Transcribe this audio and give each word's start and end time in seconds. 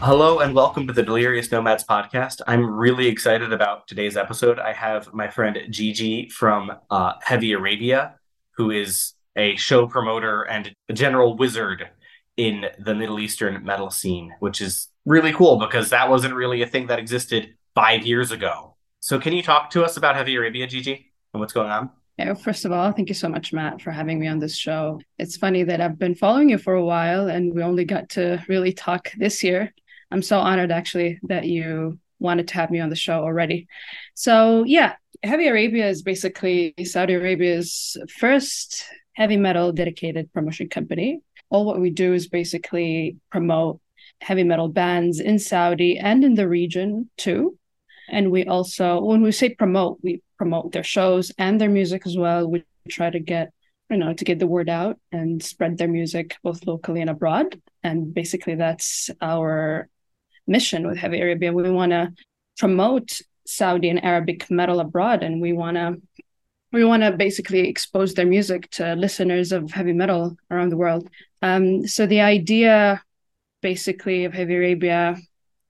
Hello 0.00 0.38
and 0.38 0.54
welcome 0.54 0.86
to 0.86 0.92
the 0.92 1.02
Delirious 1.02 1.50
Nomads 1.50 1.82
podcast. 1.82 2.40
I'm 2.46 2.64
really 2.64 3.08
excited 3.08 3.52
about 3.52 3.88
today's 3.88 4.16
episode. 4.16 4.60
I 4.60 4.72
have 4.72 5.12
my 5.12 5.26
friend 5.26 5.58
Gigi 5.70 6.28
from 6.28 6.70
uh, 6.88 7.14
Heavy 7.20 7.50
Arabia, 7.52 8.14
who 8.52 8.70
is 8.70 9.14
a 9.34 9.56
show 9.56 9.88
promoter 9.88 10.42
and 10.42 10.72
a 10.88 10.92
general 10.92 11.36
wizard 11.36 11.88
in 12.36 12.66
the 12.78 12.94
Middle 12.94 13.18
Eastern 13.18 13.64
metal 13.64 13.90
scene, 13.90 14.32
which 14.38 14.60
is 14.60 14.86
really 15.04 15.32
cool 15.32 15.58
because 15.58 15.90
that 15.90 16.08
wasn't 16.08 16.32
really 16.32 16.62
a 16.62 16.66
thing 16.66 16.86
that 16.86 17.00
existed 17.00 17.54
five 17.74 18.06
years 18.06 18.30
ago. 18.30 18.76
So, 19.00 19.18
can 19.18 19.32
you 19.32 19.42
talk 19.42 19.68
to 19.70 19.84
us 19.84 19.96
about 19.96 20.14
Heavy 20.14 20.36
Arabia, 20.36 20.68
Gigi, 20.68 21.10
and 21.34 21.40
what's 21.40 21.52
going 21.52 21.70
on? 21.70 21.90
Yeah, 22.18 22.34
first 22.34 22.64
of 22.64 22.70
all, 22.70 22.92
thank 22.92 23.08
you 23.08 23.16
so 23.16 23.28
much, 23.28 23.52
Matt, 23.52 23.82
for 23.82 23.90
having 23.90 24.20
me 24.20 24.28
on 24.28 24.38
this 24.38 24.56
show. 24.56 25.00
It's 25.18 25.36
funny 25.36 25.64
that 25.64 25.80
I've 25.80 25.98
been 25.98 26.14
following 26.14 26.50
you 26.50 26.58
for 26.58 26.74
a 26.74 26.84
while 26.84 27.28
and 27.28 27.52
we 27.52 27.62
only 27.62 27.84
got 27.84 28.08
to 28.10 28.44
really 28.48 28.72
talk 28.72 29.12
this 29.18 29.42
year. 29.42 29.72
I'm 30.10 30.22
so 30.22 30.38
honored 30.38 30.72
actually 30.72 31.18
that 31.24 31.44
you 31.44 31.98
wanted 32.18 32.48
to 32.48 32.54
have 32.54 32.70
me 32.70 32.80
on 32.80 32.90
the 32.90 32.96
show 32.96 33.22
already. 33.22 33.68
So, 34.14 34.64
yeah, 34.64 34.96
Heavy 35.22 35.48
Arabia 35.48 35.88
is 35.88 36.02
basically 36.02 36.74
Saudi 36.84 37.14
Arabia's 37.14 37.96
first 38.18 38.84
heavy 39.14 39.36
metal 39.36 39.72
dedicated 39.72 40.32
promotion 40.32 40.68
company. 40.68 41.20
All 41.50 41.64
what 41.64 41.80
we 41.80 41.90
do 41.90 42.12
is 42.12 42.28
basically 42.28 43.16
promote 43.30 43.80
heavy 44.20 44.44
metal 44.44 44.68
bands 44.68 45.20
in 45.20 45.38
Saudi 45.38 45.98
and 45.98 46.24
in 46.24 46.34
the 46.34 46.48
region 46.48 47.10
too. 47.16 47.58
And 48.08 48.30
we 48.30 48.46
also, 48.46 49.00
when 49.00 49.22
we 49.22 49.32
say 49.32 49.54
promote, 49.54 49.98
we 50.02 50.22
promote 50.38 50.72
their 50.72 50.84
shows 50.84 51.32
and 51.38 51.60
their 51.60 51.68
music 51.68 52.06
as 52.06 52.16
well. 52.16 52.48
We 52.48 52.64
try 52.88 53.10
to 53.10 53.20
get, 53.20 53.52
you 53.90 53.96
know, 53.96 54.14
to 54.14 54.24
get 54.24 54.38
the 54.38 54.46
word 54.46 54.68
out 54.68 54.98
and 55.12 55.42
spread 55.42 55.78
their 55.78 55.88
music 55.88 56.36
both 56.42 56.66
locally 56.66 57.00
and 57.00 57.10
abroad. 57.10 57.60
And 57.82 58.14
basically, 58.14 58.54
that's 58.54 59.10
our 59.20 59.88
mission 60.48 60.86
with 60.86 60.96
Heavy 60.96 61.20
Arabia. 61.20 61.52
We 61.52 61.70
want 61.70 61.92
to 61.92 62.12
promote 62.58 63.20
Saudi 63.46 63.88
and 63.88 64.02
Arabic 64.04 64.50
metal 64.50 64.80
abroad, 64.80 65.22
and 65.22 65.40
we 65.40 65.52
want 65.52 65.76
to 65.76 66.00
we 66.72 66.84
want 66.84 67.02
to 67.02 67.12
basically 67.12 67.68
expose 67.68 68.14
their 68.14 68.26
music 68.26 68.70
to 68.72 68.94
listeners 68.94 69.52
of 69.52 69.70
heavy 69.70 69.94
metal 69.94 70.36
around 70.50 70.68
the 70.68 70.76
world. 70.76 71.08
Um, 71.40 71.86
so 71.86 72.06
the 72.06 72.20
idea, 72.20 73.02
basically, 73.62 74.26
of 74.26 74.34
Heavy 74.34 74.56
Arabia 74.56 75.16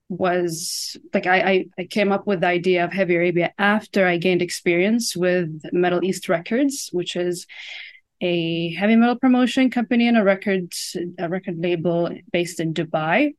was 0.09 0.97
like 1.13 1.27
I, 1.27 1.39
I, 1.39 1.65
I 1.77 1.83
came 1.85 2.11
up 2.11 2.25
with 2.25 2.41
the 2.41 2.47
idea 2.47 2.83
of 2.83 2.91
Heavy 2.91 3.15
Arabia 3.15 3.53
after 3.57 4.07
I 4.07 4.17
gained 4.17 4.41
experience 4.41 5.15
with 5.15 5.61
Metal 5.71 6.03
East 6.03 6.27
Records, 6.27 6.89
which 6.91 7.15
is 7.15 7.45
a 8.21 8.73
heavy 8.73 8.95
metal 8.95 9.15
promotion 9.15 9.69
company 9.69 10.07
and 10.07 10.17
a 10.17 10.23
record 10.23 10.73
a 11.17 11.29
record 11.29 11.59
label 11.59 12.09
based 12.33 12.59
in 12.59 12.73
Dubai. 12.73 13.35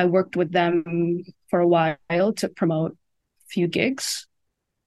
I 0.00 0.06
worked 0.06 0.34
with 0.34 0.50
them 0.50 1.22
for 1.50 1.60
a 1.60 1.68
while 1.68 2.32
to 2.36 2.48
promote 2.48 2.92
a 2.92 3.46
few 3.48 3.68
gigs 3.68 4.26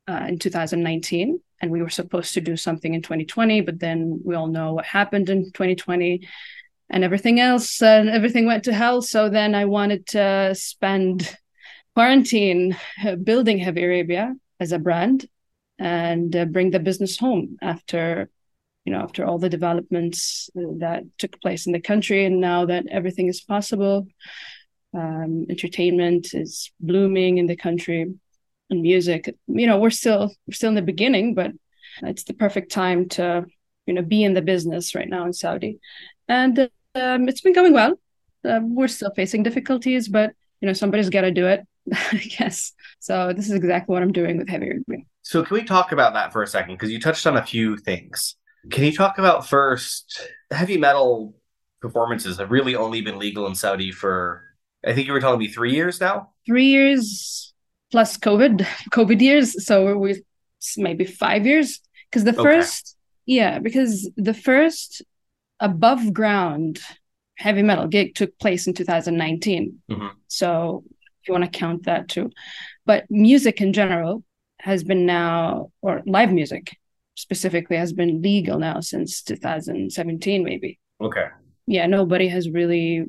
uh, 0.09 0.25
in 0.28 0.40
2019. 0.40 1.40
And 1.62 1.72
we 1.72 1.81
were 1.81 1.90
supposed 1.90 2.34
to 2.34 2.41
do 2.41 2.57
something 2.57 2.94
in 2.94 3.01
2020, 3.01 3.62
but 3.62 3.79
then 3.79 4.22
we 4.25 4.35
all 4.35 4.47
know 4.47 4.73
what 4.73 4.85
happened 4.85 5.29
in 5.29 5.46
2020 5.46 6.28
and 6.90 7.03
everything 7.03 7.40
else, 7.40 7.81
and 7.81 8.09
everything 8.09 8.46
went 8.46 8.66
to 8.66 8.73
hell. 8.73 9.02
So 9.02 9.29
then 9.29 9.56
I 9.56 9.66
wanted 9.66 10.06
to 10.07 10.53
spend 10.56 11.38
quarantine 11.96 12.75
uh, 13.06 13.16
building 13.16 13.59
Heavy 13.59 13.84
Arabia 13.84 14.34
as 14.59 14.72
a 14.72 14.79
brand 14.79 15.28
and 15.79 16.35
uh, 16.35 16.46
bring 16.46 16.72
the 16.72 16.79
business 16.79 17.18
home 17.18 17.57
after 17.62 18.29
you 18.85 18.91
know 18.91 19.00
after 19.00 19.25
all 19.25 19.40
the 19.40 19.50
developments 19.50 20.50
that 20.56 21.03
took 21.18 21.40
place 21.41 21.66
in 21.66 21.73
the 21.73 21.79
country 21.79 22.25
and 22.25 22.40
now 22.41 22.66
that 22.66 22.85
everything 22.90 23.28
is 23.28 23.41
possible 23.41 24.07
um, 24.94 25.46
entertainment 25.50 26.34
is 26.34 26.72
blooming 26.80 27.38
in 27.38 27.48
the 27.48 27.56
country 27.56 28.14
and 28.70 28.81
music 28.81 29.34
you 29.48 29.68
know 29.68 29.78
we're 29.78 29.90
still 29.90 30.34
we're 30.48 30.54
still 30.54 30.70
in 30.70 30.76
the 30.76 30.81
beginning 30.81 31.34
but 31.34 31.52
it's 32.04 32.24
the 32.24 32.34
perfect 32.34 32.72
time 32.72 33.08
to 33.09 33.46
you 33.86 33.94
know 33.94 34.02
be 34.02 34.24
in 34.24 34.34
the 34.34 34.42
business 34.42 34.96
right 34.96 35.09
now 35.09 35.26
in 35.26 35.34
saudi 35.34 35.80
and 36.28 36.59
um, 36.96 37.28
it's 37.28 37.42
been 37.42 37.53
going 37.53 37.74
well 37.74 38.00
uh, 38.46 38.59
we're 38.64 38.88
still 38.88 39.12
facing 39.16 39.44
difficulties 39.44 40.08
but 40.08 40.34
you 40.62 40.68
know 40.68 40.74
somebody's 40.74 41.09
got 41.09 41.22
to 41.22 41.32
do 41.32 41.48
it 41.48 41.66
i 41.94 42.18
guess 42.38 42.74
so 43.00 43.34
this 43.34 43.48
is 43.48 43.53
exactly 43.53 43.94
what 43.94 44.02
i'm 44.02 44.12
doing 44.12 44.38
with 44.38 44.50
heavy 44.50 44.72
So, 45.24 45.44
can 45.44 45.56
we 45.56 45.64
talk 45.64 45.92
about 45.94 46.14
that 46.14 46.34
for 46.34 46.44
a 46.44 46.48
second? 46.48 46.76
Because 46.76 46.92
you 46.92 47.00
touched 47.00 47.26
on 47.26 47.38
a 47.38 47.46
few 47.46 47.78
things. 47.78 48.36
Can 48.72 48.84
you 48.84 48.94
talk 48.94 49.18
about 49.18 49.48
first 49.48 50.28
heavy 50.52 50.78
metal 50.78 51.36
performances 51.82 52.38
have 52.38 52.52
really 52.52 52.76
only 52.76 53.02
been 53.02 53.20
legal 53.20 53.48
in 53.48 53.56
Saudi 53.56 53.92
for, 53.92 54.44
I 54.86 54.94
think 54.94 55.08
you 55.08 55.14
were 55.14 55.20
telling 55.22 55.40
me 55.40 55.48
three 55.48 55.74
years 55.74 56.00
now? 56.02 56.30
three 56.46 56.66
years 56.66 57.54
plus 57.92 58.18
covid 58.18 58.66
covid 58.92 59.22
years 59.22 59.66
so 59.66 59.98
we 59.98 60.22
maybe 60.78 61.06
five 61.06 61.46
years 61.46 61.80
because 62.10 62.26
the 62.26 62.32
Okay. 62.32 62.42
first 62.58 62.98
yeah 63.26 63.60
because 63.60 64.10
the 64.18 64.34
first 64.34 65.04
above 65.62 66.14
ground 66.14 66.82
heavy 67.38 67.62
metal 67.62 67.88
gig 67.88 68.14
took 68.16 68.38
place 68.40 68.68
in 68.68 68.74
2019 68.74 69.82
Mhm. 69.90 70.12
so 70.28 70.84
if 71.22 71.28
you 71.28 71.34
want 71.34 71.46
to 71.46 71.60
count 71.60 71.84
that 71.86 72.10
too 72.10 72.30
but 72.86 73.06
music 73.10 73.62
in 73.62 73.72
general 73.72 74.24
has 74.60 74.84
been 74.84 75.06
now 75.06 75.72
or 75.82 76.02
live 76.06 76.32
music 76.32 76.76
specifically 77.16 77.78
has 77.78 77.94
been 77.94 78.22
legal 78.22 78.60
now 78.60 78.82
since 78.82 79.22
2017 79.24 80.44
maybe 80.44 80.78
Okay. 81.00 81.28
yeah, 81.68 81.86
nobody 81.88 82.28
has 82.28 82.50
really 82.50 83.06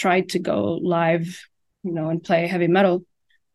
tried 0.00 0.30
to 0.30 0.38
go 0.38 0.78
live, 0.82 1.26
you 1.82 1.92
know, 1.92 2.08
and 2.08 2.24
play 2.24 2.46
heavy 2.46 2.66
metal 2.66 3.04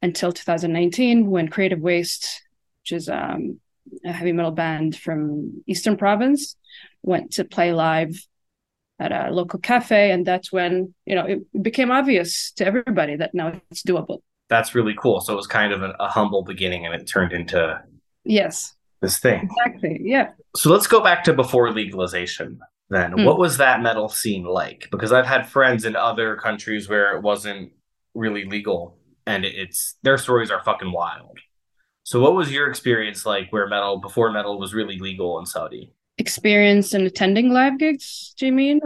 until 0.02 0.32
2019 0.32 1.30
when 1.30 1.48
Creative 1.48 1.80
Waste, 1.80 2.44
which 2.82 2.92
is 2.92 3.10
um, 3.10 3.60
a 4.06 4.12
heavy 4.12 4.32
metal 4.32 4.52
band 4.52 4.96
from 4.96 5.64
Eastern 5.66 5.98
Province, 5.98 6.56
went 7.02 7.32
to 7.34 7.44
play 7.44 7.74
live 7.74 8.14
at 9.00 9.12
a 9.12 9.32
local 9.32 9.60
cafe, 9.60 10.12
and 10.12 10.26
that's 10.26 10.52
when 10.52 10.94
you 11.06 11.16
know 11.16 11.26
it 11.26 11.40
became 11.64 11.92
obvious 11.92 12.52
to 12.58 12.66
everybody 12.66 13.16
that 13.18 13.34
now 13.34 13.60
it's 13.72 13.82
doable. 13.82 14.20
That's 14.48 14.76
really 14.76 14.96
cool. 15.02 15.22
So, 15.22 15.34
it 15.34 15.38
was 15.38 15.48
kind 15.48 15.74
of 15.74 15.82
a, 15.82 15.96
a 16.00 16.08
humble 16.08 16.44
beginning 16.44 16.86
and 16.86 16.94
it 16.94 17.08
turned 17.08 17.34
into 17.34 17.82
Yes, 18.24 18.76
this 19.02 19.18
thing. 19.18 19.50
exactly. 19.50 20.00
Yeah. 20.04 20.28
So, 20.56 20.70
let's 20.70 20.88
go 20.88 21.02
back 21.02 21.24
to 21.26 21.34
before 21.34 21.72
legalization 21.74 22.60
then. 22.90 23.14
Hmm. 23.14 23.26
What 23.26 23.40
was 23.40 23.58
that 23.58 23.82
metal 23.82 24.10
scene 24.10 24.44
like? 24.44 24.88
Because 24.92 25.12
I've 25.12 25.26
had 25.26 25.48
friends 25.48 25.86
in 25.86 25.96
other 25.96 26.36
countries 26.36 26.90
where 26.90 27.16
it 27.16 27.22
wasn't 27.22 27.72
really 28.14 28.46
legal 28.46 28.98
and 29.26 29.46
it's 29.46 29.96
their 30.04 30.18
stories 30.18 30.52
are 30.52 30.64
fucking 30.64 30.92
wild. 30.92 31.40
So, 32.04 32.20
what 32.22 32.36
was 32.36 32.52
your 32.52 32.70
experience 32.70 33.26
like 33.26 33.52
where 33.52 33.68
metal, 33.68 33.98
before 33.98 34.32
metal 34.32 34.60
was 34.60 34.74
really 34.74 35.00
legal 35.00 35.40
in 35.40 35.46
Saudi? 35.46 35.92
Experience 36.18 36.94
in 36.94 37.06
attending 37.06 37.52
live 37.52 37.80
gigs, 37.80 38.34
do 38.38 38.46
you 38.46 38.52
mean? 38.52 38.80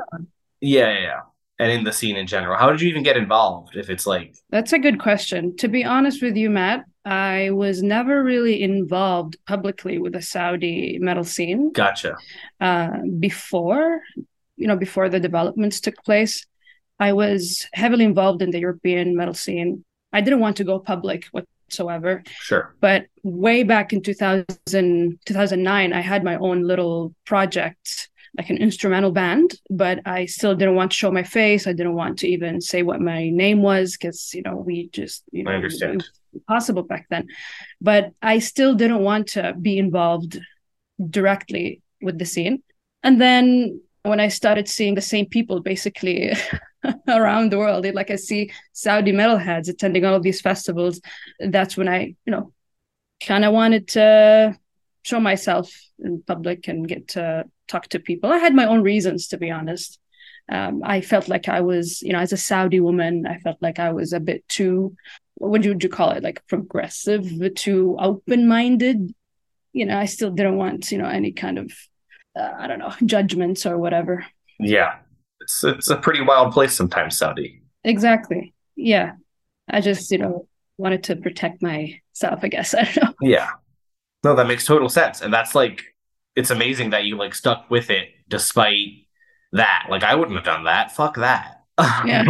Yeah, 0.61 0.91
yeah, 0.93 0.99
yeah. 0.99 1.19
And 1.59 1.71
in 1.71 1.83
the 1.83 1.91
scene 1.91 2.15
in 2.15 2.25
general. 2.25 2.57
How 2.57 2.71
did 2.71 2.79
you 2.79 2.87
even 2.87 3.03
get 3.03 3.17
involved 3.17 3.75
if 3.75 3.89
it's 3.89 4.07
like, 4.07 4.33
That's 4.49 4.71
a 4.71 4.79
good 4.79 4.99
question. 4.99 5.57
To 5.57 5.67
be 5.67 5.83
honest 5.83 6.23
with 6.23 6.37
you, 6.37 6.49
Matt, 6.49 6.85
I 7.09 7.49
was 7.49 7.81
never 7.81 8.23
really 8.23 8.61
involved 8.61 9.37
publicly 9.47 9.97
with 9.97 10.13
the 10.13 10.21
Saudi 10.21 10.99
metal 10.99 11.23
scene 11.23 11.71
gotcha? 11.71 12.15
uh, 12.61 12.99
before 13.19 14.01
you 14.59 14.67
know, 14.67 14.75
before 14.75 15.09
the 15.09 15.19
developments 15.19 15.79
took 15.79 15.95
place, 16.03 16.45
I 16.99 17.13
was 17.13 17.67
heavily 17.73 18.03
involved 18.03 18.41
in 18.41 18.51
the 18.51 18.59
European 18.59 19.15
metal 19.15 19.33
scene. 19.33 19.85
I 20.11 20.21
didn't 20.21 20.41
want 20.41 20.57
to 20.57 20.65
go 20.65 20.79
public 20.79 21.25
whatsoever. 21.31 22.23
Sure. 22.41 22.75
But 22.81 23.05
way 23.23 23.63
back 23.63 23.93
in 23.93 24.03
2000, 24.03 24.45
2009, 25.25 25.93
I 25.93 26.01
had 26.01 26.25
my 26.25 26.35
own 26.35 26.63
little 26.63 27.15
project, 27.25 28.09
like 28.37 28.49
an 28.49 28.57
instrumental 28.57 29.11
band, 29.11 29.55
but 29.69 29.99
I 30.05 30.25
still 30.25 30.55
didn't 30.55 30.75
want 30.75 30.91
to 30.91 30.97
show 30.97 31.09
my 31.09 31.23
face. 31.23 31.65
I 31.65 31.73
didn't 31.73 31.95
want 31.95 32.19
to 32.19 32.27
even 32.27 32.59
say 32.59 32.83
what 32.83 32.99
my 32.99 33.29
name 33.29 33.61
was 33.61 33.93
because, 33.93 34.33
you 34.33 34.41
know, 34.41 34.57
we 34.57 34.89
just, 34.89 35.23
you 35.31 35.43
know, 35.43 35.51
I 35.51 35.55
understand. 35.55 36.05
Possible 36.47 36.83
back 36.83 37.07
then. 37.09 37.27
But 37.81 38.11
I 38.21 38.39
still 38.39 38.75
didn't 38.75 39.03
want 39.03 39.27
to 39.29 39.53
be 39.59 39.77
involved 39.77 40.39
directly 41.09 41.81
with 42.01 42.17
the 42.17 42.25
scene. 42.25 42.63
And 43.03 43.19
then 43.19 43.81
when 44.03 44.19
I 44.19 44.27
started 44.27 44.67
seeing 44.67 44.95
the 44.95 45.01
same 45.01 45.25
people 45.25 45.61
basically 45.61 46.33
around 47.07 47.51
the 47.51 47.57
world, 47.57 47.85
like 47.93 48.11
I 48.11 48.15
see 48.15 48.51
Saudi 48.73 49.11
metalheads 49.11 49.69
attending 49.69 50.05
all 50.05 50.15
of 50.15 50.23
these 50.23 50.41
festivals, 50.41 51.01
that's 51.39 51.77
when 51.77 51.87
I, 51.87 52.15
you 52.25 52.31
know, 52.31 52.53
kind 53.25 53.45
of 53.45 53.53
wanted 53.53 53.87
to 53.89 54.57
show 55.03 55.19
myself 55.19 55.71
in 55.99 56.23
public 56.25 56.67
and 56.67 56.87
get 56.87 57.09
to 57.09 57.45
talk 57.67 57.87
to 57.89 57.99
people. 57.99 58.31
I 58.31 58.37
had 58.37 58.55
my 58.55 58.65
own 58.65 58.81
reasons, 58.81 59.27
to 59.27 59.37
be 59.37 59.51
honest. 59.51 59.99
Um, 60.51 60.81
I 60.83 61.01
felt 61.01 61.27
like 61.27 61.47
I 61.47 61.61
was, 61.61 62.01
you 62.01 62.11
know, 62.11 62.19
as 62.19 62.33
a 62.33 62.37
Saudi 62.37 62.79
woman, 62.79 63.27
I 63.27 63.37
felt 63.37 63.57
like 63.61 63.77
I 63.77 63.91
was 63.91 64.13
a 64.13 64.19
bit 64.19 64.47
too, 64.47 64.95
what 65.39 65.51
would 65.51 65.65
you, 65.65 65.71
would 65.71 65.83
you 65.83 65.89
call 65.89 66.11
it, 66.11 66.23
like 66.23 66.45
progressive, 66.47 67.27
to 67.55 67.97
open 67.99 68.47
minded. 68.47 69.13
You 69.73 69.85
know, 69.85 69.97
I 69.97 70.05
still 70.05 70.31
didn't 70.31 70.57
want, 70.57 70.91
you 70.91 70.97
know, 70.97 71.07
any 71.07 71.31
kind 71.31 71.57
of 71.57 71.71
uh, 72.39 72.53
I 72.57 72.67
don't 72.67 72.79
know, 72.79 72.93
judgments 73.05 73.65
or 73.65 73.77
whatever. 73.77 74.25
Yeah. 74.59 74.99
It's 75.41 75.63
it's 75.63 75.89
a 75.89 75.97
pretty 75.97 76.21
wild 76.21 76.53
place 76.53 76.73
sometimes, 76.73 77.17
Saudi. 77.17 77.61
Exactly. 77.83 78.53
Yeah. 78.75 79.13
I 79.69 79.81
just, 79.81 80.11
you 80.11 80.17
know, 80.17 80.47
wanted 80.77 81.03
to 81.05 81.15
protect 81.15 81.61
myself, 81.61 82.39
I 82.43 82.47
guess. 82.49 82.73
I 82.75 82.83
don't 82.83 83.03
know. 83.03 83.13
Yeah. 83.21 83.49
No, 84.23 84.35
that 84.35 84.47
makes 84.47 84.65
total 84.65 84.89
sense. 84.89 85.21
And 85.21 85.33
that's 85.33 85.55
like 85.55 85.83
it's 86.35 86.51
amazing 86.51 86.91
that 86.91 87.05
you 87.05 87.17
like 87.17 87.33
stuck 87.33 87.69
with 87.69 87.89
it 87.89 88.09
despite 88.27 89.05
that. 89.53 89.87
Like 89.89 90.03
I 90.03 90.15
wouldn't 90.15 90.35
have 90.35 90.45
done 90.45 90.65
that. 90.65 90.91
Fuck 90.91 91.15
that. 91.15 91.58
Yeah. 92.05 92.23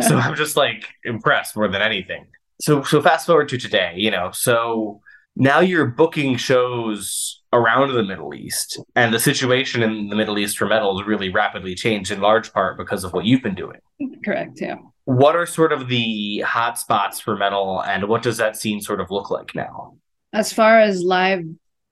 so 0.00 0.16
I'm 0.16 0.34
just 0.34 0.56
like 0.56 0.86
impressed 1.04 1.56
more 1.56 1.68
than 1.68 1.82
anything. 1.82 2.26
So 2.60 2.82
so 2.82 3.00
fast 3.00 3.26
forward 3.26 3.48
to 3.50 3.58
today, 3.58 3.94
you 3.96 4.10
know. 4.10 4.30
So 4.32 5.00
now 5.36 5.60
you're 5.60 5.86
booking 5.86 6.36
shows 6.36 7.42
around 7.52 7.94
the 7.94 8.02
Middle 8.02 8.34
East, 8.34 8.80
and 8.94 9.12
the 9.12 9.18
situation 9.18 9.82
in 9.82 10.08
the 10.08 10.16
Middle 10.16 10.38
East 10.38 10.56
for 10.58 10.66
metal 10.66 10.98
has 10.98 11.06
really 11.06 11.28
rapidly 11.28 11.74
changed 11.74 12.10
in 12.10 12.20
large 12.20 12.52
part 12.52 12.78
because 12.78 13.04
of 13.04 13.12
what 13.12 13.24
you've 13.24 13.42
been 13.42 13.54
doing. 13.54 13.78
Correct. 14.24 14.60
Yeah. 14.60 14.76
What 15.04 15.36
are 15.36 15.46
sort 15.46 15.72
of 15.72 15.88
the 15.88 16.40
hot 16.40 16.78
spots 16.78 17.20
for 17.20 17.36
metal, 17.36 17.82
and 17.82 18.08
what 18.08 18.22
does 18.22 18.36
that 18.38 18.56
scene 18.56 18.80
sort 18.80 19.00
of 19.00 19.10
look 19.10 19.30
like 19.30 19.54
now? 19.54 19.96
As 20.32 20.52
far 20.52 20.80
as 20.80 21.02
live 21.02 21.44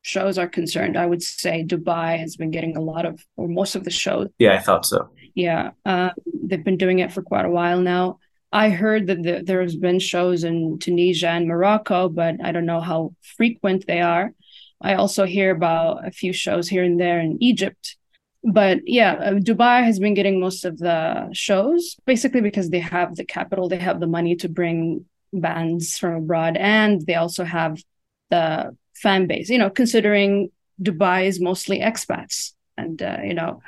shows 0.03 0.39
are 0.39 0.49
concerned, 0.49 0.97
I 0.97 1.07
would 1.07 1.23
say 1.23 1.65
Dubai 1.65 2.19
has 2.19 2.37
been 2.37 2.51
getting 2.51 2.77
a 2.77 2.81
lot 2.81 3.05
of, 3.05 3.25
or 3.37 3.49
most 3.49 3.75
of 3.75 3.85
the 3.85 3.91
shows. 3.91 4.29
Yeah, 4.39 4.55
I 4.55 4.59
thought 4.59 4.87
so. 4.87 5.11
Yeah, 5.41 5.71
uh, 5.87 6.11
they've 6.47 6.63
been 6.63 6.77
doing 6.77 6.99
it 6.99 7.13
for 7.13 7.23
quite 7.23 7.47
a 7.47 7.51
while 7.51 7.81
now. 7.81 8.19
I 8.53 8.71
heard 8.71 9.07
that 9.07 9.23
the, 9.23 9.43
there 9.45 9.63
has 9.63 9.77
been 9.77 10.01
shows 10.01 10.45
in 10.45 10.79
Tunisia 10.79 11.29
and 11.29 11.47
Morocco, 11.47 12.09
but 12.09 12.35
I 12.43 12.53
don't 12.53 12.67
know 12.67 12.81
how 12.81 13.15
frequent 13.37 13.87
they 13.87 14.01
are. 14.01 14.33
I 14.81 14.95
also 14.95 15.25
hear 15.25 15.51
about 15.51 16.07
a 16.07 16.11
few 16.11 16.33
shows 16.33 16.69
here 16.69 16.85
and 16.85 16.99
there 16.99 17.21
in 17.21 17.39
Egypt. 17.41 17.97
But 18.43 18.81
yeah, 18.87 19.13
uh, 19.15 19.33
Dubai 19.35 19.85
has 19.85 19.99
been 19.99 20.15
getting 20.15 20.41
most 20.41 20.65
of 20.65 20.79
the 20.79 21.29
shows 21.33 21.97
basically 22.07 22.41
because 22.41 22.71
they 22.71 22.81
have 22.81 23.17
the 23.17 23.25
capital, 23.25 23.69
they 23.69 23.79
have 23.79 24.01
the 24.01 24.07
money 24.07 24.35
to 24.37 24.49
bring 24.49 25.05
bands 25.33 25.99
from 25.99 26.15
abroad, 26.15 26.57
and 26.57 27.05
they 27.07 27.15
also 27.15 27.45
have 27.45 27.83
the 28.31 28.77
fan 28.95 29.27
base. 29.27 29.49
You 29.49 29.59
know, 29.59 29.71
considering 29.71 30.51
Dubai 30.83 31.27
is 31.27 31.41
mostly 31.41 31.81
expats, 31.81 32.53
and 32.77 33.01
uh, 33.03 33.19
you 33.23 33.35
know, 33.35 33.61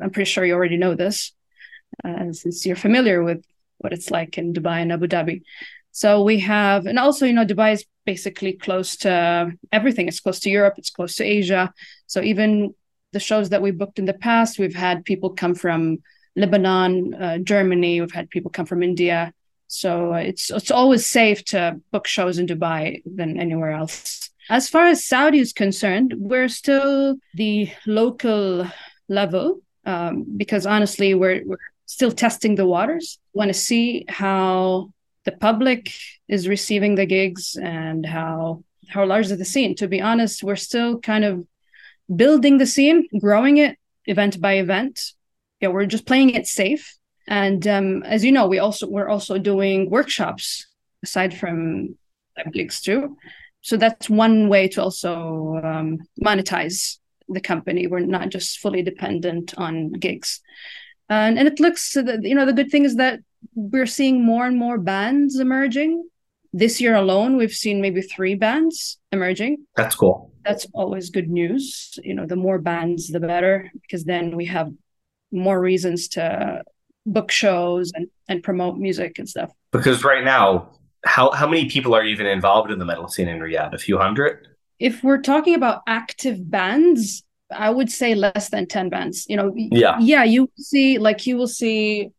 I'm 0.00 0.10
pretty 0.10 0.30
sure 0.30 0.44
you 0.44 0.54
already 0.54 0.76
know 0.76 0.94
this 0.94 1.32
uh, 2.04 2.32
since 2.32 2.64
you're 2.66 2.76
familiar 2.76 3.22
with 3.22 3.44
what 3.78 3.92
it's 3.92 4.10
like 4.10 4.38
in 4.38 4.52
Dubai 4.52 4.82
and 4.82 4.92
Abu 4.92 5.06
Dhabi. 5.06 5.42
So 5.92 6.22
we 6.22 6.40
have, 6.40 6.86
and 6.86 6.98
also, 6.98 7.26
you 7.26 7.32
know, 7.32 7.44
Dubai 7.44 7.72
is 7.72 7.84
basically 8.06 8.52
close 8.52 8.96
to 8.98 9.52
everything. 9.72 10.06
It's 10.06 10.20
close 10.20 10.40
to 10.40 10.50
Europe, 10.50 10.74
it's 10.78 10.90
close 10.90 11.16
to 11.16 11.24
Asia. 11.24 11.72
So 12.06 12.22
even 12.22 12.74
the 13.12 13.20
shows 13.20 13.48
that 13.48 13.62
we 13.62 13.70
booked 13.72 13.98
in 13.98 14.04
the 14.04 14.14
past, 14.14 14.58
we've 14.58 14.74
had 14.74 15.04
people 15.04 15.30
come 15.30 15.54
from 15.54 15.98
Lebanon, 16.36 17.14
uh, 17.14 17.38
Germany, 17.38 18.00
we've 18.00 18.12
had 18.12 18.30
people 18.30 18.50
come 18.50 18.66
from 18.66 18.82
India. 18.82 19.32
So 19.66 20.14
it's 20.14 20.50
it's 20.50 20.70
always 20.70 21.06
safe 21.06 21.44
to 21.46 21.80
book 21.92 22.06
shows 22.06 22.38
in 22.38 22.46
Dubai 22.46 23.02
than 23.04 23.40
anywhere 23.40 23.70
else. 23.70 24.30
As 24.48 24.68
far 24.68 24.86
as 24.86 25.06
Saudi 25.06 25.38
is 25.38 25.52
concerned, 25.52 26.14
we're 26.16 26.48
still 26.48 27.16
the 27.34 27.70
local 27.86 28.66
level 29.08 29.60
um, 29.84 30.26
because 30.36 30.66
honestly, 30.66 31.14
we're, 31.14 31.42
we're 31.44 31.58
still 31.86 32.12
testing 32.12 32.54
the 32.54 32.66
waters. 32.66 33.18
Want 33.32 33.48
to 33.48 33.54
see 33.54 34.04
how 34.08 34.92
the 35.24 35.32
public 35.32 35.92
is 36.28 36.48
receiving 36.48 36.94
the 36.94 37.06
gigs 37.06 37.56
and 37.60 38.06
how 38.06 38.64
how 38.88 39.04
large 39.04 39.26
is 39.26 39.38
the 39.38 39.44
scene. 39.44 39.74
To 39.76 39.88
be 39.88 40.00
honest, 40.00 40.42
we're 40.42 40.56
still 40.56 40.98
kind 40.98 41.24
of 41.24 41.46
building 42.14 42.58
the 42.58 42.66
scene, 42.66 43.06
growing 43.20 43.58
it 43.58 43.78
event 44.06 44.40
by 44.40 44.54
event. 44.54 45.12
Yeah, 45.60 45.68
we're 45.68 45.86
just 45.86 46.06
playing 46.06 46.30
it 46.30 46.46
safe. 46.46 46.96
And 47.28 47.66
um, 47.68 48.02
as 48.02 48.24
you 48.24 48.32
know, 48.32 48.46
we 48.46 48.58
also 48.58 48.88
we're 48.88 49.08
also 49.08 49.38
doing 49.38 49.90
workshops 49.90 50.66
aside 51.02 51.36
from 51.36 51.96
gigs 52.52 52.80
too. 52.80 53.16
So 53.62 53.76
that's 53.76 54.08
one 54.08 54.48
way 54.48 54.68
to 54.68 54.82
also 54.82 55.60
um, 55.62 55.98
monetize 56.22 56.98
the 57.30 57.40
company. 57.40 57.86
We're 57.86 58.00
not 58.00 58.28
just 58.28 58.58
fully 58.58 58.82
dependent 58.82 59.54
on 59.56 59.92
gigs. 59.92 60.40
And, 61.08 61.38
and 61.38 61.48
it 61.48 61.60
looks, 61.60 61.94
that 61.94 62.22
you 62.22 62.34
know, 62.34 62.46
the 62.46 62.52
good 62.52 62.70
thing 62.70 62.84
is 62.84 62.96
that 62.96 63.20
we're 63.54 63.86
seeing 63.86 64.24
more 64.24 64.46
and 64.46 64.58
more 64.58 64.78
bands 64.78 65.38
emerging. 65.38 66.08
This 66.52 66.80
year 66.80 66.96
alone, 66.96 67.36
we've 67.36 67.52
seen 67.52 67.80
maybe 67.80 68.02
three 68.02 68.34
bands 68.34 68.98
emerging. 69.12 69.66
That's 69.76 69.94
cool. 69.94 70.32
That's 70.44 70.66
always 70.74 71.10
good 71.10 71.28
news. 71.28 71.98
You 72.02 72.14
know, 72.14 72.26
the 72.26 72.36
more 72.36 72.58
bands, 72.58 73.08
the 73.08 73.20
better, 73.20 73.70
because 73.82 74.04
then 74.04 74.36
we 74.36 74.46
have 74.46 74.72
more 75.30 75.60
reasons 75.60 76.08
to 76.08 76.62
book 77.06 77.30
shows 77.30 77.92
and, 77.94 78.08
and 78.28 78.42
promote 78.42 78.76
music 78.76 79.18
and 79.18 79.28
stuff. 79.28 79.52
Because 79.70 80.02
right 80.02 80.24
now, 80.24 80.72
how 81.04 81.30
how 81.30 81.46
many 81.46 81.68
people 81.68 81.94
are 81.94 82.04
even 82.04 82.26
involved 82.26 82.70
in 82.70 82.78
the 82.78 82.84
metal 82.84 83.08
scene 83.08 83.28
in 83.28 83.38
Riyadh? 83.38 83.72
A 83.72 83.78
few 83.78 83.96
hundred? 83.96 84.48
If 84.80 85.04
we're 85.04 85.20
talking 85.20 85.54
about 85.54 85.82
active 85.86 86.50
bands, 86.50 87.22
I 87.54 87.70
would 87.70 87.90
say 87.90 88.14
less 88.14 88.48
than 88.48 88.66
10 88.66 88.88
bands. 88.88 89.26
You 89.28 89.36
know, 89.36 89.52
Yeah. 89.54 89.98
yeah, 90.00 90.24
you 90.24 90.50
see 90.56 90.98
like 90.98 91.26
you 91.26 91.36
will 91.36 91.48
see 91.48 92.10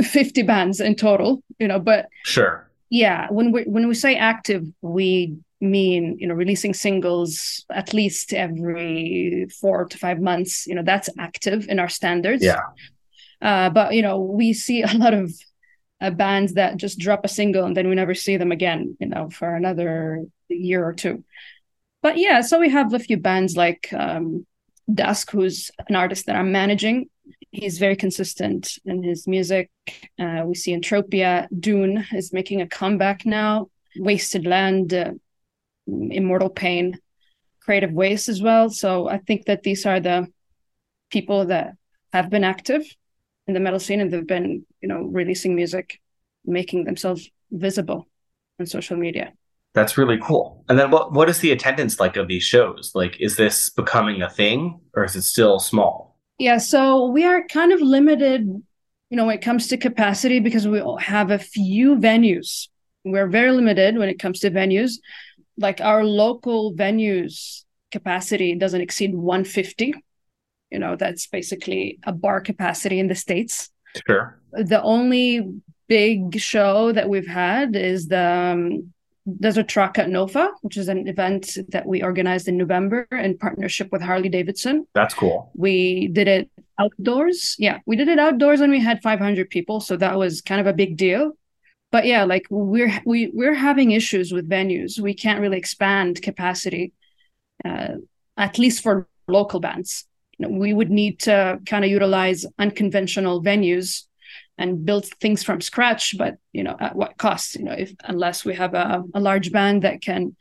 50 0.00 0.42
bands 0.42 0.80
in 0.80 0.94
total, 0.94 1.42
you 1.58 1.66
know, 1.66 1.80
but 1.80 2.06
Sure. 2.24 2.70
yeah, 2.90 3.28
when 3.30 3.50
we 3.50 3.62
when 3.64 3.88
we 3.88 3.94
say 3.94 4.14
active, 4.16 4.62
we 4.82 5.36
mean, 5.62 6.16
you 6.18 6.26
know, 6.26 6.34
releasing 6.34 6.74
singles 6.74 7.64
at 7.70 7.92
least 7.94 8.32
every 8.32 9.46
4 9.60 9.86
to 9.86 9.98
5 9.98 10.20
months, 10.20 10.66
you 10.66 10.74
know, 10.74 10.82
that's 10.82 11.08
active 11.18 11.66
in 11.68 11.78
our 11.78 11.88
standards. 11.88 12.44
Yeah. 12.44 12.60
Uh, 13.40 13.70
but 13.70 13.94
you 13.94 14.02
know, 14.02 14.20
we 14.20 14.52
see 14.52 14.82
a 14.82 14.92
lot 14.92 15.14
of 15.14 15.32
uh, 16.02 16.10
bands 16.10 16.54
that 16.54 16.76
just 16.76 16.98
drop 16.98 17.24
a 17.24 17.28
single 17.28 17.64
and 17.64 17.74
then 17.76 17.88
we 17.88 17.94
never 17.94 18.14
see 18.14 18.36
them 18.36 18.52
again, 18.52 18.96
you 19.00 19.06
know, 19.06 19.30
for 19.30 19.54
another 19.54 20.24
year 20.48 20.84
or 20.84 20.92
two. 20.92 21.24
But 22.02 22.16
yeah, 22.16 22.40
so 22.40 22.58
we 22.58 22.70
have 22.70 22.94
a 22.94 22.98
few 22.98 23.18
bands 23.18 23.56
like 23.56 23.92
um, 23.92 24.46
Dusk, 24.92 25.30
who's 25.30 25.70
an 25.88 25.96
artist 25.96 26.26
that 26.26 26.36
I'm 26.36 26.52
managing. 26.52 27.10
He's 27.52 27.78
very 27.78 27.96
consistent 27.96 28.78
in 28.84 29.02
his 29.02 29.26
music. 29.26 29.70
Uh, 30.18 30.42
we 30.46 30.54
see 30.54 30.74
Entropia. 30.74 31.46
Dune 31.58 32.06
is 32.12 32.32
making 32.32 32.60
a 32.60 32.66
comeback 32.66 33.26
now. 33.26 33.68
Wasted 33.96 34.46
Land, 34.46 34.94
uh, 34.94 35.12
Immortal 35.86 36.48
Pain, 36.48 36.98
Creative 37.60 37.92
Waste 37.92 38.28
as 38.28 38.40
well. 38.40 38.70
So 38.70 39.08
I 39.08 39.18
think 39.18 39.46
that 39.46 39.62
these 39.62 39.84
are 39.84 40.00
the 40.00 40.28
people 41.10 41.46
that 41.46 41.74
have 42.12 42.30
been 42.30 42.44
active 42.44 42.84
in 43.46 43.54
the 43.54 43.60
metal 43.60 43.80
scene 43.80 44.00
and 44.00 44.12
they've 44.12 44.26
been, 44.26 44.64
you 44.80 44.88
know, 44.88 45.02
releasing 45.02 45.54
music, 45.54 46.00
making 46.44 46.84
themselves 46.84 47.28
visible 47.50 48.06
on 48.58 48.66
social 48.66 48.96
media. 48.96 49.32
That's 49.72 49.96
really 49.96 50.18
cool. 50.18 50.64
And 50.68 50.78
then 50.78 50.90
what 50.90 51.12
what 51.12 51.28
is 51.28 51.38
the 51.40 51.52
attendance 51.52 52.00
like 52.00 52.16
of 52.16 52.28
these 52.28 52.42
shows? 52.42 52.92
Like 52.94 53.20
is 53.20 53.36
this 53.36 53.70
becoming 53.70 54.22
a 54.22 54.30
thing 54.30 54.80
or 54.94 55.04
is 55.04 55.14
it 55.16 55.22
still 55.22 55.58
small? 55.58 56.18
Yeah, 56.38 56.58
so 56.58 57.06
we 57.06 57.24
are 57.24 57.46
kind 57.48 57.70
of 57.70 57.80
limited, 57.80 58.42
you 59.10 59.16
know, 59.16 59.26
when 59.26 59.36
it 59.36 59.42
comes 59.42 59.68
to 59.68 59.76
capacity 59.76 60.40
because 60.40 60.66
we 60.66 60.82
have 60.98 61.30
a 61.30 61.38
few 61.38 61.96
venues. 61.96 62.68
We're 63.04 63.28
very 63.28 63.52
limited 63.52 63.98
when 63.98 64.08
it 64.08 64.18
comes 64.18 64.40
to 64.40 64.50
venues. 64.50 64.94
Like 65.56 65.80
our 65.80 66.02
local 66.02 66.74
venues 66.74 67.64
capacity 67.90 68.54
doesn't 68.54 68.80
exceed 68.80 69.14
150. 69.14 69.94
You 70.70 70.78
know, 70.78 70.96
that's 70.96 71.26
basically 71.26 71.98
a 72.04 72.12
bar 72.12 72.40
capacity 72.40 72.98
in 72.98 73.08
the 73.08 73.14
States. 73.14 73.70
Sure. 74.06 74.40
The 74.52 74.82
only 74.82 75.46
big 75.88 76.40
show 76.40 76.92
that 76.92 77.08
we've 77.08 77.26
had 77.26 77.76
is 77.76 78.06
the 78.06 78.24
um, 78.24 78.92
Desert 79.38 79.74
Rock 79.76 79.98
at 79.98 80.08
NOFA, 80.08 80.50
which 80.62 80.76
is 80.76 80.88
an 80.88 81.06
event 81.06 81.58
that 81.68 81.86
we 81.86 82.02
organized 82.02 82.48
in 82.48 82.56
November 82.56 83.06
in 83.12 83.36
partnership 83.36 83.92
with 83.92 84.02
Harley 84.02 84.28
Davidson. 84.28 84.86
That's 84.94 85.14
cool. 85.14 85.50
We 85.54 86.08
did 86.08 86.28
it 86.28 86.50
outdoors. 86.78 87.54
Yeah, 87.58 87.78
we 87.86 87.96
did 87.96 88.08
it 88.08 88.18
outdoors 88.18 88.60
and 88.60 88.72
we 88.72 88.80
had 88.80 89.02
500 89.02 89.50
people, 89.50 89.80
so 89.80 89.96
that 89.96 90.16
was 90.16 90.40
kind 90.40 90.60
of 90.60 90.66
a 90.66 90.72
big 90.72 90.96
deal. 90.96 91.32
But 91.92 92.06
yeah, 92.06 92.24
like 92.24 92.46
we're 92.50 93.00
we 93.04 93.30
we're 93.34 93.54
having 93.54 93.90
issues 93.90 94.32
with 94.32 94.48
venues. 94.48 95.00
We 95.00 95.12
can't 95.12 95.40
really 95.40 95.58
expand 95.58 96.22
capacity, 96.22 96.92
uh, 97.64 97.96
at 98.36 98.58
least 98.58 98.82
for 98.82 99.08
local 99.26 99.60
bands. 99.60 100.06
You 100.38 100.48
know, 100.48 100.58
we 100.58 100.72
would 100.72 100.90
need 100.90 101.20
to 101.20 101.60
kind 101.66 101.84
of 101.84 101.90
utilize 101.90 102.46
unconventional 102.58 103.42
venues 103.42 104.04
and 104.60 104.84
build 104.84 105.06
things 105.06 105.42
from 105.42 105.60
scratch 105.60 106.16
but 106.16 106.36
you 106.52 106.62
know 106.62 106.76
at 106.78 106.94
what 106.94 107.16
cost 107.16 107.56
you 107.56 107.64
know 107.64 107.72
if 107.72 107.92
unless 108.04 108.44
we 108.44 108.54
have 108.54 108.74
a, 108.74 109.02
a 109.14 109.20
large 109.20 109.50
band 109.50 109.82
that 109.82 110.00
can 110.02 110.36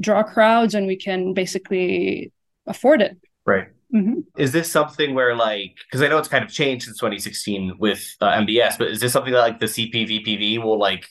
draw 0.00 0.22
crowds 0.22 0.74
and 0.74 0.86
we 0.86 0.96
can 0.96 1.34
basically 1.34 2.32
afford 2.66 3.00
it. 3.00 3.16
Right. 3.46 3.68
Mm-hmm. 3.94 4.20
is 4.36 4.52
this 4.52 4.70
something 4.70 5.16
where 5.16 5.34
like 5.34 5.74
because 5.84 6.00
i 6.00 6.06
know 6.06 6.16
it's 6.18 6.28
kind 6.28 6.44
of 6.44 6.50
changed 6.52 6.84
since 6.84 6.96
2016 6.98 7.74
with 7.76 8.14
uh, 8.20 8.30
mbs 8.34 8.78
but 8.78 8.86
is 8.86 9.00
this 9.00 9.12
something 9.12 9.32
that 9.32 9.40
like 9.40 9.58
the 9.58 9.66
cpvpv 9.66 10.62
will 10.62 10.78
like 10.78 11.08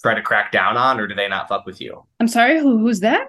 try 0.00 0.14
to 0.14 0.22
crack 0.22 0.50
down 0.50 0.78
on 0.78 0.98
or 0.98 1.06
do 1.06 1.14
they 1.14 1.28
not 1.28 1.46
fuck 1.46 1.66
with 1.66 1.78
you? 1.78 2.06
I'm 2.20 2.28
sorry 2.28 2.58
who, 2.58 2.78
who's 2.78 3.00
that? 3.00 3.26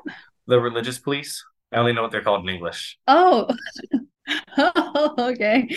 The 0.47 0.57
religious 0.57 0.99
police? 0.99 1.43
I 1.73 1.79
only 1.79 1.91
know 1.91 2.01
what 2.01 2.11
they're 2.11 2.21
called 2.21 2.47
in 2.47 2.55
english. 2.55 2.97
Oh. 3.07 3.49
Oh 4.57 5.15
okay 5.17 5.67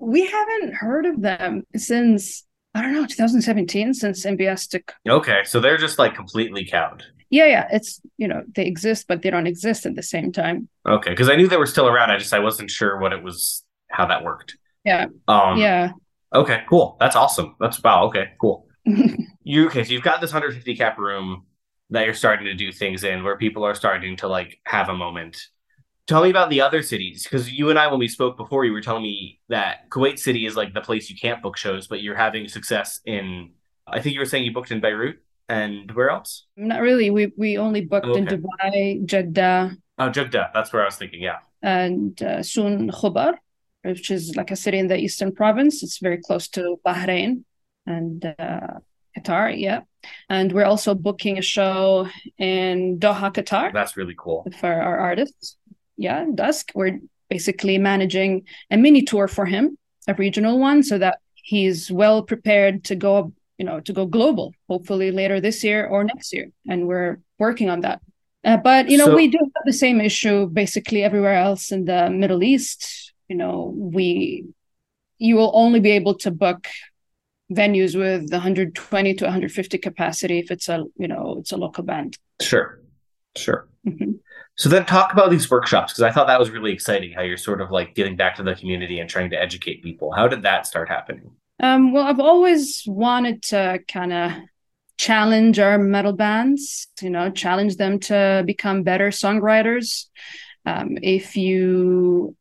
we 0.00 0.26
haven't 0.26 0.74
heard 0.74 1.06
of 1.06 1.20
them 1.20 1.64
since 1.76 2.44
I 2.74 2.82
don't 2.82 2.92
know 2.92 3.06
2017 3.06 3.94
since 3.94 4.26
MBS 4.26 4.68
took. 4.68 4.92
Okay, 5.08 5.42
so 5.44 5.60
they're 5.60 5.78
just 5.78 5.98
like 5.98 6.14
completely 6.14 6.66
cowed. 6.66 7.04
Yeah, 7.30 7.46
yeah, 7.46 7.68
it's 7.72 8.00
you 8.18 8.28
know 8.28 8.42
they 8.54 8.66
exist, 8.66 9.06
but 9.08 9.22
they 9.22 9.30
don't 9.30 9.46
exist 9.46 9.86
at 9.86 9.96
the 9.96 10.02
same 10.02 10.30
time. 10.30 10.68
Okay, 10.86 11.10
because 11.10 11.28
I 11.28 11.36
knew 11.36 11.48
they 11.48 11.56
were 11.56 11.66
still 11.66 11.88
around. 11.88 12.10
I 12.10 12.18
just 12.18 12.34
I 12.34 12.38
wasn't 12.38 12.70
sure 12.70 13.00
what 13.00 13.12
it 13.12 13.22
was, 13.22 13.64
how 13.90 14.06
that 14.06 14.22
worked. 14.22 14.56
Yeah. 14.84 15.06
Um. 15.26 15.58
Yeah. 15.58 15.92
Okay. 16.34 16.64
Cool. 16.68 16.96
That's 17.00 17.16
awesome. 17.16 17.56
That's 17.58 17.82
wow. 17.82 18.06
Okay. 18.06 18.32
Cool. 18.40 18.68
you 19.42 19.66
okay? 19.66 19.82
So 19.82 19.92
you've 19.92 20.02
got 20.02 20.20
this 20.20 20.32
150 20.32 20.76
cap 20.76 20.98
room 20.98 21.46
that 21.90 22.04
you're 22.04 22.14
starting 22.14 22.46
to 22.46 22.54
do 22.54 22.70
things 22.72 23.04
in, 23.04 23.24
where 23.24 23.38
people 23.38 23.64
are 23.64 23.74
starting 23.74 24.16
to 24.18 24.28
like 24.28 24.58
have 24.64 24.88
a 24.88 24.94
moment. 24.94 25.40
Tell 26.06 26.22
me 26.22 26.30
about 26.30 26.50
the 26.50 26.60
other 26.60 26.82
cities 26.82 27.24
because 27.24 27.50
you 27.52 27.68
and 27.70 27.78
I, 27.78 27.88
when 27.88 27.98
we 27.98 28.06
spoke 28.06 28.36
before, 28.36 28.64
you 28.64 28.72
were 28.72 28.80
telling 28.80 29.02
me 29.02 29.40
that 29.48 29.90
Kuwait 29.90 30.18
City 30.20 30.46
is 30.46 30.54
like 30.54 30.72
the 30.72 30.80
place 30.80 31.10
you 31.10 31.16
can't 31.16 31.42
book 31.42 31.56
shows, 31.56 31.88
but 31.88 32.00
you're 32.00 32.14
having 32.14 32.46
success 32.48 33.00
in. 33.04 33.50
I 33.88 34.00
think 34.00 34.14
you 34.14 34.20
were 34.20 34.26
saying 34.26 34.44
you 34.44 34.52
booked 34.52 34.70
in 34.70 34.80
Beirut 34.80 35.16
and 35.48 35.90
where 35.92 36.10
else? 36.10 36.46
Not 36.56 36.80
really. 36.80 37.10
We 37.10 37.32
we 37.36 37.58
only 37.58 37.80
booked 37.84 38.06
Okay. 38.06 38.20
in 38.20 38.26
Dubai, 38.26 39.04
Jeddah, 39.04 39.76
Oh, 39.98 40.08
Jeddah. 40.10 40.50
That's 40.54 40.72
where 40.72 40.82
I 40.82 40.84
was 40.86 40.96
thinking. 40.96 41.22
Yeah. 41.22 41.38
and 41.62 42.22
uh, 42.22 42.42
soon 42.42 42.90
Khobar, 42.92 43.34
which 43.82 44.10
is 44.12 44.36
like 44.36 44.52
a 44.52 44.56
city 44.56 44.78
in 44.78 44.86
the 44.86 44.96
eastern 44.98 45.32
province. 45.32 45.82
It's 45.82 45.98
very 45.98 46.18
close 46.18 46.46
to 46.50 46.78
Bahrain 46.86 47.42
and 47.84 48.24
uh, 48.38 48.78
Qatar. 49.18 49.58
Yeah, 49.58 49.80
and 50.28 50.52
we're 50.52 50.64
also 50.72 50.94
booking 50.94 51.38
a 51.38 51.42
show 51.42 52.08
in 52.38 52.98
Doha, 53.00 53.32
Qatar. 53.34 53.72
That's 53.72 53.96
really 53.96 54.14
cool. 54.16 54.46
for 54.60 54.72
our 54.72 54.98
artists. 54.98 55.56
Yeah, 55.96 56.26
Dusk. 56.34 56.72
We're 56.74 57.00
basically 57.30 57.78
managing 57.78 58.44
a 58.70 58.76
mini 58.76 59.02
tour 59.02 59.28
for 59.28 59.46
him, 59.46 59.76
a 60.08 60.14
regional 60.14 60.58
one, 60.58 60.82
so 60.82 60.98
that 60.98 61.18
he's 61.34 61.90
well 61.90 62.22
prepared 62.22 62.84
to 62.84 62.94
go, 62.96 63.32
you 63.58 63.64
know, 63.64 63.80
to 63.80 63.92
go 63.92 64.06
global, 64.06 64.52
hopefully 64.68 65.10
later 65.10 65.40
this 65.40 65.62
year 65.64 65.86
or 65.86 66.04
next 66.04 66.32
year. 66.32 66.48
And 66.68 66.86
we're 66.86 67.18
working 67.38 67.68
on 67.70 67.80
that. 67.80 68.00
Uh, 68.44 68.56
but 68.56 68.88
you 68.88 68.96
know, 68.98 69.06
So- 69.06 69.14
we 69.16 69.28
do 69.28 69.38
have 69.38 69.64
the 69.64 69.72
same 69.72 70.00
issue 70.00 70.46
basically 70.46 71.02
everywhere 71.02 71.34
else 71.34 71.72
in 71.72 71.84
the 71.84 72.10
Middle 72.10 72.42
East. 72.42 73.12
You 73.28 73.36
know, 73.36 73.72
we 73.76 74.44
you 75.18 75.34
will 75.36 75.50
only 75.54 75.80
be 75.80 75.92
able 75.92 76.14
to 76.14 76.30
book 76.30 76.66
venues 77.50 77.96
with 77.98 78.30
120 78.30 79.14
to 79.14 79.24
150 79.24 79.78
capacity 79.78 80.38
if 80.38 80.50
it's 80.50 80.68
a 80.68 80.84
you 80.96 81.08
know 81.08 81.36
it's 81.40 81.52
a 81.52 81.56
local 81.56 81.82
band. 81.84 82.18
Sure. 82.40 82.80
Sure. 83.36 83.66
Mhm. 83.86 84.18
So 84.56 84.70
then 84.70 84.86
talk 84.86 85.12
about 85.12 85.30
these 85.30 85.50
workshops 85.50 85.92
because 85.92 86.02
I 86.02 86.10
thought 86.10 86.26
that 86.28 86.38
was 86.38 86.50
really 86.50 86.72
exciting 86.72 87.12
how 87.12 87.22
you're 87.22 87.36
sort 87.36 87.60
of 87.60 87.70
like 87.70 87.94
giving 87.94 88.16
back 88.16 88.36
to 88.36 88.42
the 88.42 88.54
community 88.54 89.00
and 89.00 89.08
trying 89.08 89.30
to 89.30 89.40
educate 89.40 89.82
people. 89.82 90.12
How 90.12 90.28
did 90.28 90.42
that 90.42 90.66
start 90.66 90.88
happening? 90.88 91.30
Um, 91.60 91.92
well, 91.92 92.06
I've 92.06 92.20
always 92.20 92.82
wanted 92.86 93.42
to 93.44 93.80
kind 93.86 94.12
of 94.12 94.32
challenge 94.96 95.58
our 95.58 95.78
metal 95.78 96.14
bands, 96.14 96.88
you 97.02 97.10
know, 97.10 97.30
challenge 97.30 97.76
them 97.76 98.00
to 98.00 98.44
become 98.46 98.82
better 98.82 99.08
songwriters. 99.08 100.06
Um, 100.64 100.96
if 101.02 101.36
you 101.36 102.34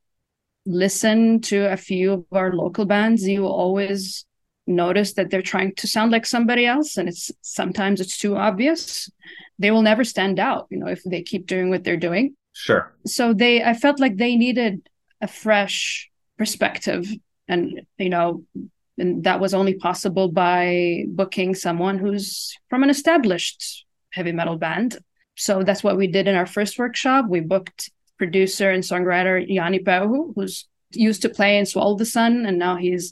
listen 0.65 1.41
to 1.41 1.71
a 1.71 1.77
few 1.77 2.13
of 2.13 2.25
our 2.31 2.53
local 2.53 2.85
bands, 2.85 3.27
you 3.27 3.45
always 3.45 4.25
notice 4.67 5.13
that 5.13 5.29
they're 5.29 5.41
trying 5.41 5.75
to 5.75 5.87
sound 5.87 6.11
like 6.11 6.25
somebody 6.25 6.65
else, 6.65 6.97
and 6.97 7.07
it's 7.09 7.31
sometimes 7.41 8.01
it's 8.01 8.17
too 8.17 8.35
obvious. 8.35 9.09
They 9.59 9.71
will 9.71 9.81
never 9.83 10.03
stand 10.03 10.39
out, 10.39 10.67
you 10.69 10.77
know, 10.77 10.87
if 10.87 11.03
they 11.03 11.21
keep 11.21 11.47
doing 11.47 11.69
what 11.69 11.83
they're 11.83 11.97
doing 11.97 12.35
Sure. 12.57 12.93
so 13.05 13.33
they 13.33 13.61
i 13.61 13.73
felt 13.73 13.99
like 13.99 14.15
they 14.15 14.37
needed 14.37 14.87
a 15.19 15.27
fresh 15.27 16.09
perspective 16.37 17.05
and 17.49 17.81
you 17.97 18.07
know 18.09 18.43
and 18.97 19.25
that 19.25 19.41
was 19.41 19.53
only 19.53 19.73
possible 19.73 20.29
by 20.29 21.03
booking 21.09 21.53
someone 21.53 21.97
who's 21.97 22.57
from 22.69 22.81
an 22.83 22.89
established 22.89 23.85
heavy 24.11 24.31
metal 24.31 24.57
band 24.57 24.97
so 25.35 25.63
that's 25.63 25.83
what 25.83 25.97
we 25.97 26.07
did 26.07 26.29
in 26.29 26.35
our 26.35 26.45
first 26.45 26.79
workshop 26.79 27.25
we 27.27 27.41
booked 27.41 27.91
producer 28.17 28.71
and 28.71 28.83
songwriter 28.83 29.35
Jaani 29.45 29.83
Peuhu, 29.83 30.31
who's 30.33 30.65
used 30.91 31.21
to 31.23 31.29
play 31.29 31.57
in 31.57 31.65
swallow 31.65 31.97
the 31.97 32.05
sun 32.05 32.45
and 32.45 32.57
now 32.57 32.77
he's 32.77 33.11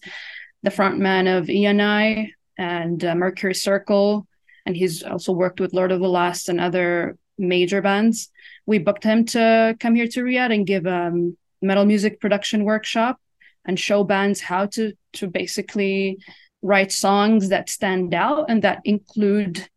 the 0.64 0.72
front 0.72 0.98
man 0.98 1.28
of 1.28 1.48
eni 1.48 2.32
and 2.58 3.04
uh, 3.06 3.16
mercury 3.16 3.56
circle 3.56 4.28
and 4.66 4.76
he's 4.76 5.04
also 5.04 5.32
worked 5.32 5.60
with 5.60 5.74
lord 5.74 5.92
of 5.92 6.00
the 6.00 6.08
lost 6.08 6.50
and 6.50 6.60
other 6.60 7.18
major 7.38 7.82
bands 7.82 8.30
we 8.66 8.80
booked 8.80 9.04
him 9.04 9.26
to 9.26 9.76
come 9.80 9.96
here 9.96 10.08
to 10.08 10.24
Riyadh 10.24 10.54
and 10.54 10.66
give 10.66 10.86
a 10.86 11.08
um, 11.08 11.38
metal 11.62 11.86
music 11.86 12.20
production 12.20 12.64
workshop 12.64 13.20
and 13.66 13.80
show 13.80 14.04
bands 14.04 14.42
how 14.42 14.66
to 14.68 14.94
to 15.14 15.28
basically 15.28 16.20
write 16.62 16.92
songs 16.92 17.50
that 17.50 17.70
stand 17.70 18.14
out 18.14 18.50
and 18.50 18.62
that 18.64 18.82
include 18.86 19.68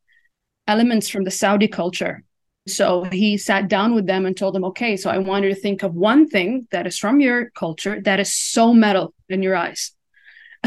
elements 0.69 1.09
from 1.09 1.25
the 1.25 1.31
Saudi 1.31 1.69
culture. 1.69 2.23
So 2.69 3.05
he 3.05 3.37
sat 3.37 3.69
down 3.69 3.95
with 3.95 4.07
them 4.07 4.27
and 4.27 4.37
told 4.37 4.55
them, 4.55 4.65
okay, 4.65 4.97
so 4.97 5.09
I 5.09 5.19
want 5.19 5.45
you 5.45 5.55
to 5.55 5.61
think 5.61 5.85
of 5.85 5.95
one 5.95 6.29
thing 6.29 6.67
that 6.73 6.87
is 6.87 6.99
from 6.99 7.21
your 7.21 7.51
culture 7.51 8.01
that 8.03 8.19
is 8.19 8.33
so 8.33 8.73
metal 8.73 9.15
in 9.29 9.43
your 9.43 9.55
eyes. 9.55 9.93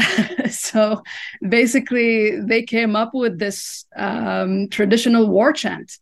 so 0.50 1.02
basically, 1.46 2.40
they 2.40 2.62
came 2.62 2.96
up 2.96 3.10
with 3.14 3.38
this 3.38 3.84
um, 3.96 4.68
traditional 4.68 5.28
war 5.28 5.52
chant 5.52 5.98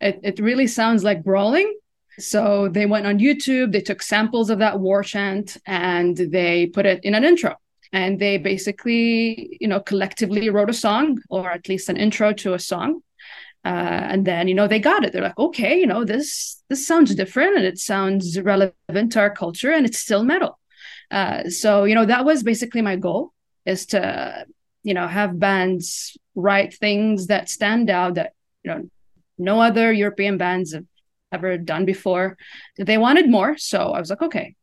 it, 0.00 0.20
it 0.22 0.38
really 0.38 0.66
sounds 0.66 1.04
like 1.04 1.24
brawling. 1.24 1.74
So 2.18 2.68
they 2.68 2.86
went 2.86 3.06
on 3.06 3.18
YouTube, 3.18 3.72
they 3.72 3.80
took 3.80 4.02
samples 4.02 4.50
of 4.50 4.58
that 4.58 4.80
war 4.80 5.02
chant 5.02 5.56
and 5.66 6.16
they 6.16 6.66
put 6.66 6.86
it 6.86 7.04
in 7.04 7.14
an 7.14 7.24
intro. 7.24 7.56
And 7.92 8.18
they 8.18 8.38
basically, 8.38 9.56
you 9.60 9.68
know, 9.68 9.80
collectively 9.80 10.50
wrote 10.50 10.68
a 10.68 10.74
song 10.74 11.18
or 11.30 11.50
at 11.50 11.68
least 11.68 11.88
an 11.88 11.96
intro 11.96 12.32
to 12.34 12.54
a 12.54 12.58
song. 12.58 13.02
Uh, 13.64 13.68
and 13.68 14.24
then, 14.24 14.46
you 14.48 14.54
know, 14.54 14.68
they 14.68 14.78
got 14.78 15.04
it. 15.04 15.12
They're 15.12 15.22
like, 15.22 15.38
okay, 15.38 15.78
you 15.78 15.86
know, 15.86 16.04
this 16.04 16.62
this 16.68 16.86
sounds 16.86 17.14
different 17.14 17.56
and 17.56 17.64
it 17.64 17.78
sounds 17.78 18.38
relevant 18.40 19.12
to 19.12 19.20
our 19.20 19.30
culture 19.30 19.72
and 19.72 19.86
it's 19.86 19.98
still 19.98 20.22
metal. 20.22 20.58
Uh, 21.10 21.48
so, 21.48 21.84
you 21.84 21.94
know, 21.94 22.04
that 22.04 22.24
was 22.24 22.42
basically 22.42 22.82
my 22.82 22.96
goal 22.96 23.32
is 23.64 23.86
to, 23.86 24.46
you 24.82 24.94
know, 24.94 25.06
have 25.06 25.38
bands 25.38 26.16
write 26.34 26.74
things 26.74 27.26
that 27.28 27.48
stand 27.48 27.90
out 27.90 28.14
that, 28.14 28.32
you 28.62 28.70
know, 28.70 28.90
no 29.38 29.60
other 29.60 29.92
European 29.92 30.36
bands 30.38 30.72
have 30.74 30.84
ever 31.32 31.56
done 31.58 31.84
before. 31.84 32.36
They 32.76 32.98
wanted 32.98 33.28
more. 33.30 33.56
So 33.56 33.92
I 33.92 34.00
was 34.00 34.10
like, 34.10 34.22
okay. 34.22 34.54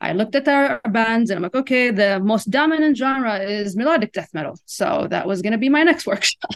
I 0.00 0.12
looked 0.14 0.34
at 0.34 0.48
our 0.48 0.80
bands 0.90 1.30
and 1.30 1.36
I'm 1.38 1.42
like, 1.44 1.54
okay, 1.54 1.90
the 1.92 2.18
most 2.18 2.50
dominant 2.50 2.96
genre 2.96 3.38
is 3.38 3.76
melodic 3.76 4.12
death 4.12 4.30
metal. 4.34 4.58
So 4.66 5.06
that 5.10 5.28
was 5.28 5.42
going 5.42 5.52
to 5.52 5.58
be 5.58 5.68
my 5.68 5.84
next 5.84 6.06
workshop. 6.10 6.50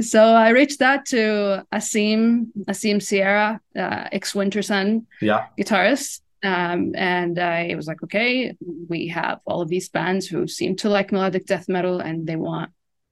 so 0.00 0.24
I 0.34 0.48
reached 0.50 0.82
out 0.82 1.06
to 1.06 1.64
Asim, 1.72 2.48
Asim 2.68 2.96
Searah, 2.96 3.60
uh, 3.76 4.08
ex 4.10 4.32
Wintersun 4.32 5.04
Yeah. 5.20 5.46
guitarist. 5.58 6.20
Um, 6.42 6.94
and 6.94 7.38
I 7.38 7.74
was 7.76 7.86
like, 7.86 8.02
okay, 8.04 8.54
we 8.88 9.08
have 9.08 9.40
all 9.44 9.60
of 9.60 9.68
these 9.68 9.88
bands 9.88 10.26
who 10.26 10.46
seem 10.46 10.76
to 10.76 10.88
like 10.88 11.12
melodic 11.12 11.46
death 11.46 11.68
metal 11.68 12.00
and 12.00 12.26
they 12.26 12.36
want 12.36 12.70